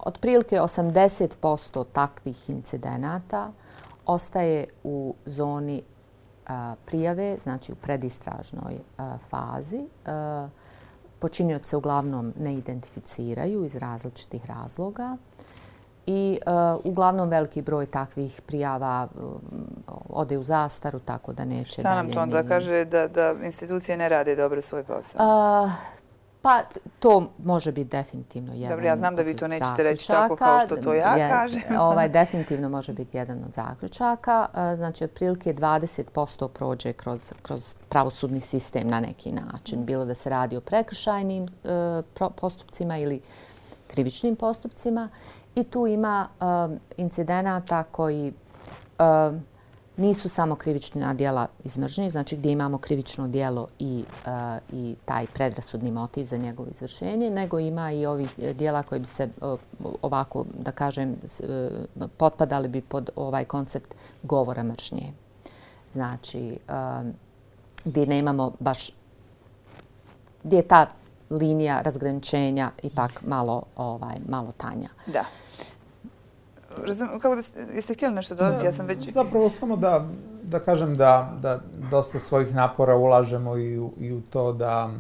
[0.07, 3.52] otprilike 80% takvih incidenata
[4.07, 5.82] ostaje u zoni
[6.84, 8.78] prijave, znači u predistražnoj
[9.28, 9.86] fazi.
[11.18, 15.16] Počinjoci se uglavnom ne identificiraju iz različitih razloga
[16.07, 16.38] i
[16.84, 19.09] uglavnom veliki broj takvih prijava
[20.09, 21.94] ode u zastaru, tako da neće dalje...
[21.94, 25.68] Šta nam to onda kaže da, da institucije ne rade dobro svoj posao?
[26.47, 26.61] Pa
[26.99, 30.61] to može biti definitivno jedan Dobro, ja znam da vi to nećete reći tako kao
[30.61, 31.62] što to ja kažem.
[31.88, 34.47] ovaj, definitivno može biti jedan od zaključaka.
[34.55, 39.84] E, znači, otprilike 20% prođe kroz, kroz pravosudni sistem na neki način.
[39.84, 41.49] Bilo da se radi o prekršajnim e,
[42.36, 43.20] postupcima ili
[43.86, 45.09] krivičnim postupcima.
[45.55, 46.44] I tu ima e,
[46.97, 48.32] incidenata koji
[49.97, 54.32] nisu samo krivična dijela izmržnje, znači gdje imamo krivično dijelo i, uh,
[54.72, 59.07] i taj predrasudni motiv za njegovo izvršenje, nego ima i ovih e, dijela koji bi
[59.07, 59.59] se uh,
[60.03, 65.12] ovako, da kažem, uh, potpadali bi pod ovaj koncept govora mržnje.
[65.92, 67.07] Znači, uh,
[67.84, 68.90] gdje nemamo baš,
[70.42, 70.86] gdje je ta
[71.30, 74.88] linija razgraničenja ipak malo, ovaj, malo tanja.
[75.07, 75.24] Da
[76.84, 77.42] razum, kako da
[77.74, 79.08] jeste htjeli nešto dodati, ja sam već...
[79.08, 80.06] Zapravo samo da,
[80.42, 81.60] da kažem da, da
[81.90, 84.90] dosta svojih napora ulažemo i u, i u to da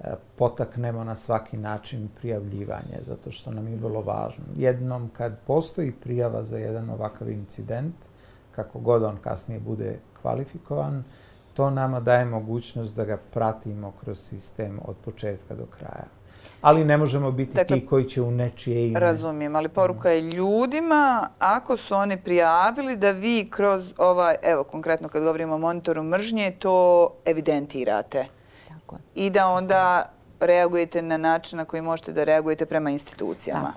[0.00, 4.44] e, potaknemo na svaki način prijavljivanje, zato što nam je vrlo važno.
[4.56, 7.94] Jednom kad postoji prijava za jedan ovakav incident,
[8.56, 11.04] kako god on kasnije bude kvalifikovan,
[11.54, 16.15] to nama daje mogućnost da ga pratimo kroz sistem od početka do kraja
[16.60, 19.00] ali ne možemo biti dakle, ti koji će u nečije ime.
[19.00, 25.08] Razumijem, ali poruka je ljudima, ako su oni prijavili da vi kroz ovaj, evo konkretno
[25.08, 28.26] kad govorimo o monitoru mržnje, to evidentirate.
[28.68, 28.96] Tako.
[29.14, 33.72] I da onda reagujete na način na koji možete da reagujete prema institucijama.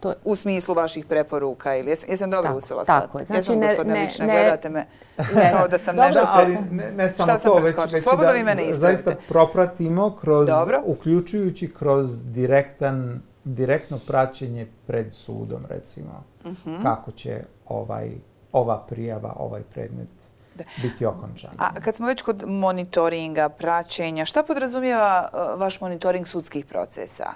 [0.00, 0.14] To...
[0.24, 3.02] U smislu vaših preporuka ili jesam, jesam dobro tako, uspjela sad?
[3.02, 3.24] Tako je.
[3.24, 4.86] Znači, jesam, gospodine ne, Lične, ne, gledate me
[5.34, 6.22] ne, kao da sam dobro, nešto...
[6.26, 9.02] Ali ne, ne samo to, već, već Slobodno vi mene ispravite.
[9.02, 10.82] Zaista propratimo kroz, dobro.
[10.84, 16.70] uključujući kroz direktan, direktno praćenje pred sudom, recimo, uh mhm.
[16.70, 16.82] -huh.
[16.82, 18.10] kako će ovaj,
[18.52, 20.08] ova prijava, ovaj predmet
[20.54, 20.64] da.
[20.82, 21.50] biti okončan.
[21.58, 27.26] A kad smo već kod monitoringa, praćenja, šta podrazumijeva uh, vaš monitoring sudskih procesa?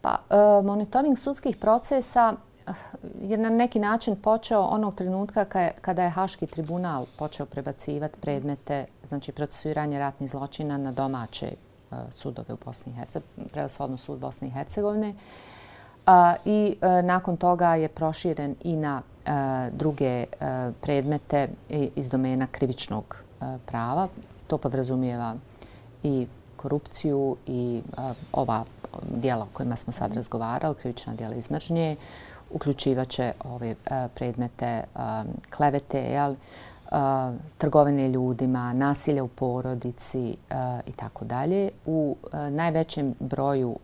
[0.00, 2.34] Pa, uh, monitoring sudskih procesa
[2.66, 2.72] eh,
[3.20, 5.44] je na neki način počeo onog trenutka
[5.80, 12.54] kada je Haški tribunal počeo prebacivati predmete, znači procesuiranje ratnih zločina na domaće eh, sudove
[12.54, 15.14] u Bosni i Hercegovini, prevashodno sud Bosne i Hercegovine.
[16.44, 19.02] I eh, nakon toga je proširen i na
[19.72, 20.24] druge
[20.80, 23.16] predmete iz domena krivičnog
[23.66, 24.08] prava.
[24.46, 25.34] To podrazumijeva
[26.02, 26.26] i
[26.56, 27.82] korupciju i
[28.32, 28.64] ova
[29.14, 31.96] dijela o kojima smo sad razgovarali, krivična dijela izmržnje,
[32.50, 33.74] uključivaće ove
[34.14, 34.84] predmete
[35.56, 36.34] klevete, jel,
[37.58, 40.36] trgovine ljudima, nasilja u porodici
[40.86, 41.70] i tako dalje.
[41.86, 42.16] U
[42.50, 43.78] najvećem broju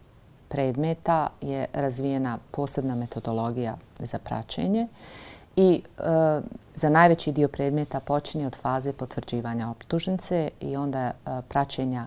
[0.49, 4.89] predmeta je razvijena posebna metodologija za praćenje
[5.57, 6.41] i e,
[6.75, 11.13] za najveći dio predmeta počinje od faze potvrđivanja optužnice i onda e,
[11.49, 12.07] praćenja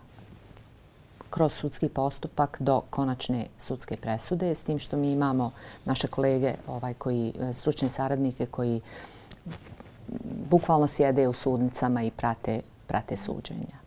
[1.36, 5.52] kroz sudski postupak do konačne sudske presude, s tim što mi imamo
[5.86, 8.82] naše kolege, ovaj, koji, e, stručne saradnike koji
[10.50, 13.84] bukvalno sjede u sudnicama i prate, prate suđenja.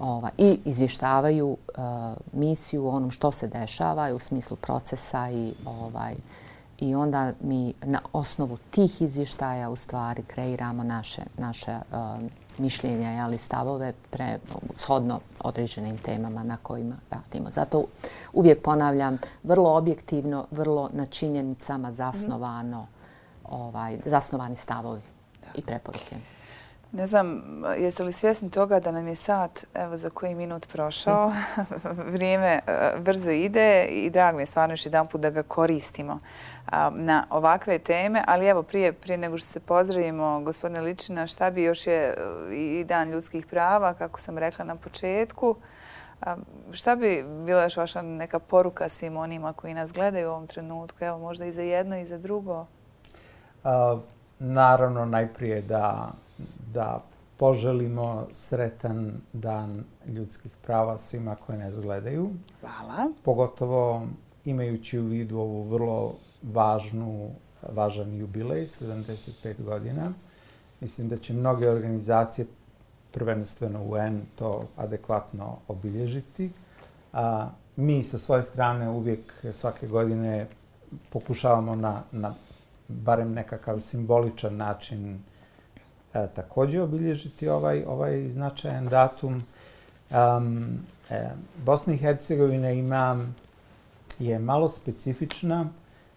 [0.00, 1.84] Ova, I izvještavaju uh,
[2.32, 6.14] misiju o onom što se dešava u smislu procesa i ovaj,
[6.78, 11.80] i onda mi na osnovu tih izvještaja u stvari kreiramo naše, naše e,
[12.58, 14.38] mišljenja ali stavove pre,
[14.76, 17.50] shodno određenim temama na kojima radimo.
[17.50, 17.84] Zato
[18.32, 22.86] uvijek ponavljam, vrlo objektivno, vrlo na činjenicama zasnovano,
[23.44, 25.02] ovaj, zasnovani stavovi
[25.54, 26.16] i preporuke.
[26.92, 27.42] Ne znam,
[27.78, 31.32] jeste li svjesni toga da nam je sat, evo za koji minut prošao,
[32.12, 32.60] vrijeme e,
[33.00, 36.18] brzo ide i drago mi je stvarno još jedan put da ga koristimo
[36.92, 38.22] na ovakve teme.
[38.26, 42.14] Ali evo, prije, prije nego što se pozdravimo, gospodine Ličina, šta bi još je e,
[42.54, 45.56] i dan ljudskih prava, kako sam rekla na početku,
[46.72, 51.04] šta bi bila još vaša neka poruka svim onima koji nas gledaju u ovom trenutku,
[51.04, 52.66] evo možda i za jedno i za drugo?
[54.38, 56.10] naravno, najprije da
[56.72, 57.02] da
[57.36, 62.30] poželimo sretan dan ljudskih prava svima koje nas gledaju.
[62.60, 63.10] Hvala.
[63.24, 64.06] Pogotovo
[64.44, 66.14] imajući u vidu ovu vrlo
[66.52, 67.30] važnu,
[67.72, 70.12] važan jubilej, 75 godina.
[70.80, 72.46] Mislim da će mnoge organizacije,
[73.12, 76.50] prvenstveno UN, to adekvatno obilježiti.
[77.12, 80.46] A, mi sa svoje strane uvijek svake godine
[81.10, 82.34] pokušavamo na, na
[82.88, 85.18] barem nekakav simboličan način
[86.14, 89.42] e, također obilježiti ovaj, ovaj značajan datum.
[90.10, 90.78] Um,
[91.10, 91.30] e,
[91.64, 93.26] Bosna i Hercegovina ima,
[94.18, 95.68] je malo specifična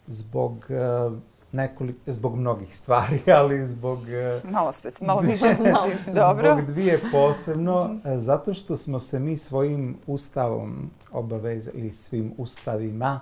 [0.08, 1.10] zbog e,
[1.52, 4.10] nekolik, zbog mnogih stvari, ali zbog...
[4.10, 6.54] E, malo, speci, malo više specifično, dobro.
[6.54, 13.22] Zbog dvije posebno, e, zato što smo se mi svojim ustavom obavezali, svim ustavima,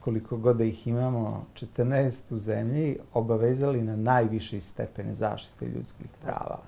[0.00, 6.58] koliko god da ih imamo, 14 u zemlji, obavezali na najviši stepen zaštite ljudskih prava.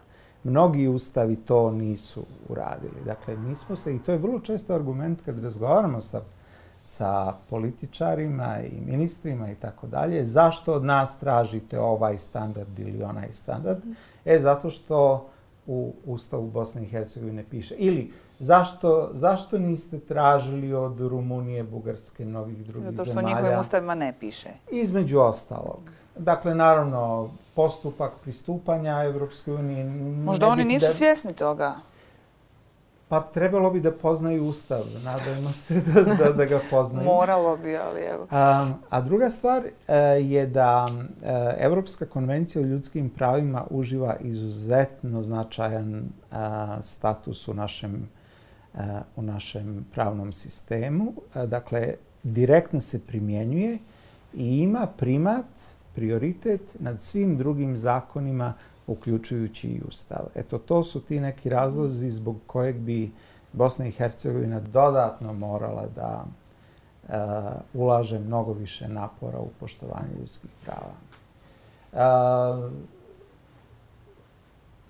[0.44, 3.04] Mnogi ustavi to nisu uradili.
[3.04, 6.20] Dakle, nismo se, i to je vrlo često argument kad razgovaramo sa,
[6.84, 13.32] sa političarima i ministrima i tako dalje, zašto od nas tražite ovaj standard ili onaj
[13.32, 13.78] standard?
[14.24, 15.26] E, zato što
[15.66, 17.74] u Ustavu Bosne i Hercegovine piše.
[17.78, 22.96] Ili zašto, zašto niste tražili od Rumunije, Bugarske, mnogih drugih zemalja?
[22.96, 23.28] Zato što zemalja?
[23.28, 24.48] njihovim ustavima ne piše.
[24.70, 25.80] Između ostalog.
[26.16, 29.84] Dakle, naravno, postupak pristupanja Evropskoj uniji...
[30.24, 30.92] Možda oni nisu da...
[30.92, 31.74] svjesni toga.
[33.12, 34.80] Pa trebalo bi da poznaju ustav.
[35.04, 37.06] Nadajmo se da, da, da ga poznaju.
[37.18, 38.26] Moralo bi, ali evo.
[38.30, 40.88] A, a druga stvar e, je da
[41.22, 48.08] e, Evropska konvencija o ljudskim pravima uživa izuzetno značajan a, status u našem
[49.16, 51.12] u našem pravnom sistemu.
[51.46, 53.78] Dakle, direktno se primjenjuje
[54.34, 55.46] i ima primat,
[55.94, 58.54] prioritet nad svim drugim zakonima,
[58.86, 60.26] uključujući i Ustav.
[60.34, 63.12] Eto, to su ti neki razlozi zbog kojeg bi
[63.52, 67.14] Bosna i Hercegovina dodatno morala da uh,
[67.74, 70.94] ulaže mnogo više napora u poštovanje ljudskih prava.
[71.92, 72.72] Uh,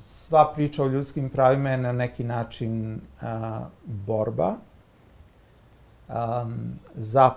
[0.02, 2.98] sva priča o ljudskim pravima je na neki način e,
[3.84, 4.54] borba
[6.08, 6.12] e,
[6.94, 7.30] za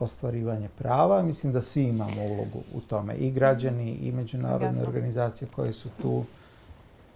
[0.00, 1.22] ostvarivanje prava.
[1.22, 3.14] Mislim da svi imamo ulogu u tome.
[3.14, 6.24] I građani, i međunarodne organizacije koje su tu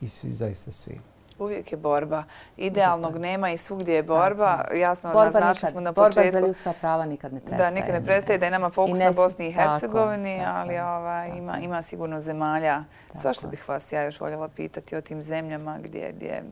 [0.00, 1.00] i svi, zaista svi.
[1.38, 2.24] Uvijek je borba.
[2.56, 4.64] Idealnog nema i svugdje je borba.
[4.74, 6.22] Jasno, borba naznačili smo na početku.
[6.22, 7.70] Borba za ljudska prava nikad ne prestaje.
[7.70, 8.38] Da, nikad ne prestaje.
[8.38, 12.84] Da je nama fokus na Bosni i Hercegovini, ali ova, ima, ima sigurno zemalja.
[13.14, 16.42] Sva što bih vas ja još voljela pitati o tim zemljama gdje, gdje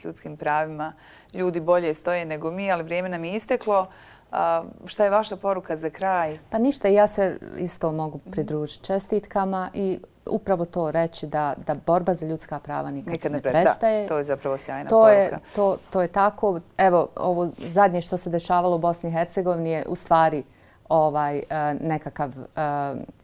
[0.00, 0.92] s ljudskim pravima
[1.32, 3.86] ljudi bolje stoje nego mi, ali vrijeme nam je isteklo.
[4.32, 6.38] A, šta je vaša poruka za kraj?
[6.50, 12.14] Pa ništa, ja se isto mogu pridružiti čestitkama i upravo to reći da, da borba
[12.14, 14.06] za ljudska prava nikad, nikad ne, prestaje.
[14.06, 15.18] To je zapravo sjajna to poruka.
[15.18, 16.60] Je, to, to je tako.
[16.78, 20.44] Evo, ovo zadnje što se dešavalo u Bosni i Hercegovini je u stvari
[20.88, 21.44] ovaj, e,
[21.80, 22.44] nekakav uh,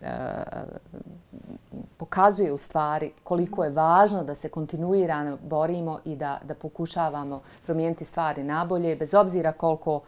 [0.00, 0.08] uh,
[1.96, 8.04] pokazuje u stvari koliko je važno da se kontinuirano borimo i da, da pokušavamo promijeniti
[8.04, 10.00] stvari nabolje, bez obzira koliko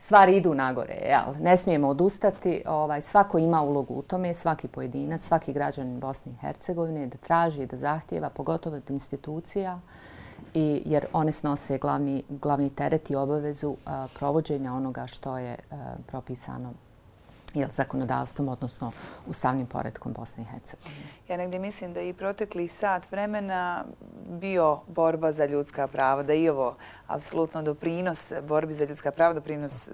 [0.00, 0.94] stvari idu nagore.
[0.94, 1.42] Jel?
[1.42, 2.62] Ne smijemo odustati.
[2.66, 7.66] Ovaj, svako ima ulogu u tome, svaki pojedinac, svaki građanin Bosne i Hercegovine da traži,
[7.66, 9.80] da zahtjeva, pogotovo od institucija,
[10.54, 15.76] i, jer one snose glavni, glavni teret i obavezu a, provođenja onoga što je a,
[16.06, 16.72] propisano
[17.54, 18.92] jel, zakonodavstvom, odnosno
[19.26, 21.00] ustavnim poredkom Bosne i Hercegovine.
[21.28, 23.84] Ja negdje mislim da i protekli sat vremena
[24.28, 26.76] bio borba za ljudska prava, da i ovo
[27.06, 29.92] apsolutno doprinos borbi za ljudska prava, doprinos eh,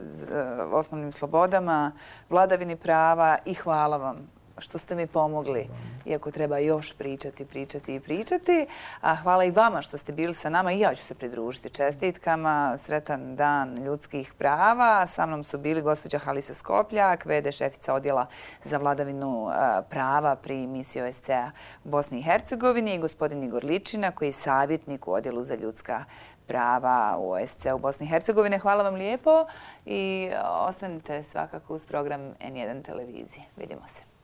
[0.73, 1.93] osnovnim slobodama,
[2.31, 5.69] vladavini prava i hvala vam što ste mi pomogli,
[6.05, 8.67] iako treba još pričati, pričati i pričati.
[9.01, 12.77] A hvala i vama što ste bili sa nama i ja ću se pridružiti čestitkama.
[12.79, 15.07] Sretan dan ljudskih prava.
[15.07, 18.27] Sa mnom su bili gospođa Halisa Skopljak, vede šefica odjela
[18.65, 19.51] za vladavinu
[19.91, 21.51] prava pri misiji OSCE-a
[21.85, 26.05] u Bosni i Hercegovini i gospodin Igor Ličina koji je savjetnik u odjelu za ljudska
[26.47, 28.59] prava u OSCE u Bosni i Hercegovine.
[28.59, 29.47] Hvala vam lijepo
[29.87, 30.31] i
[30.69, 33.45] ostanite svakako uz program N1 televizije.
[33.57, 34.16] Vidimo se.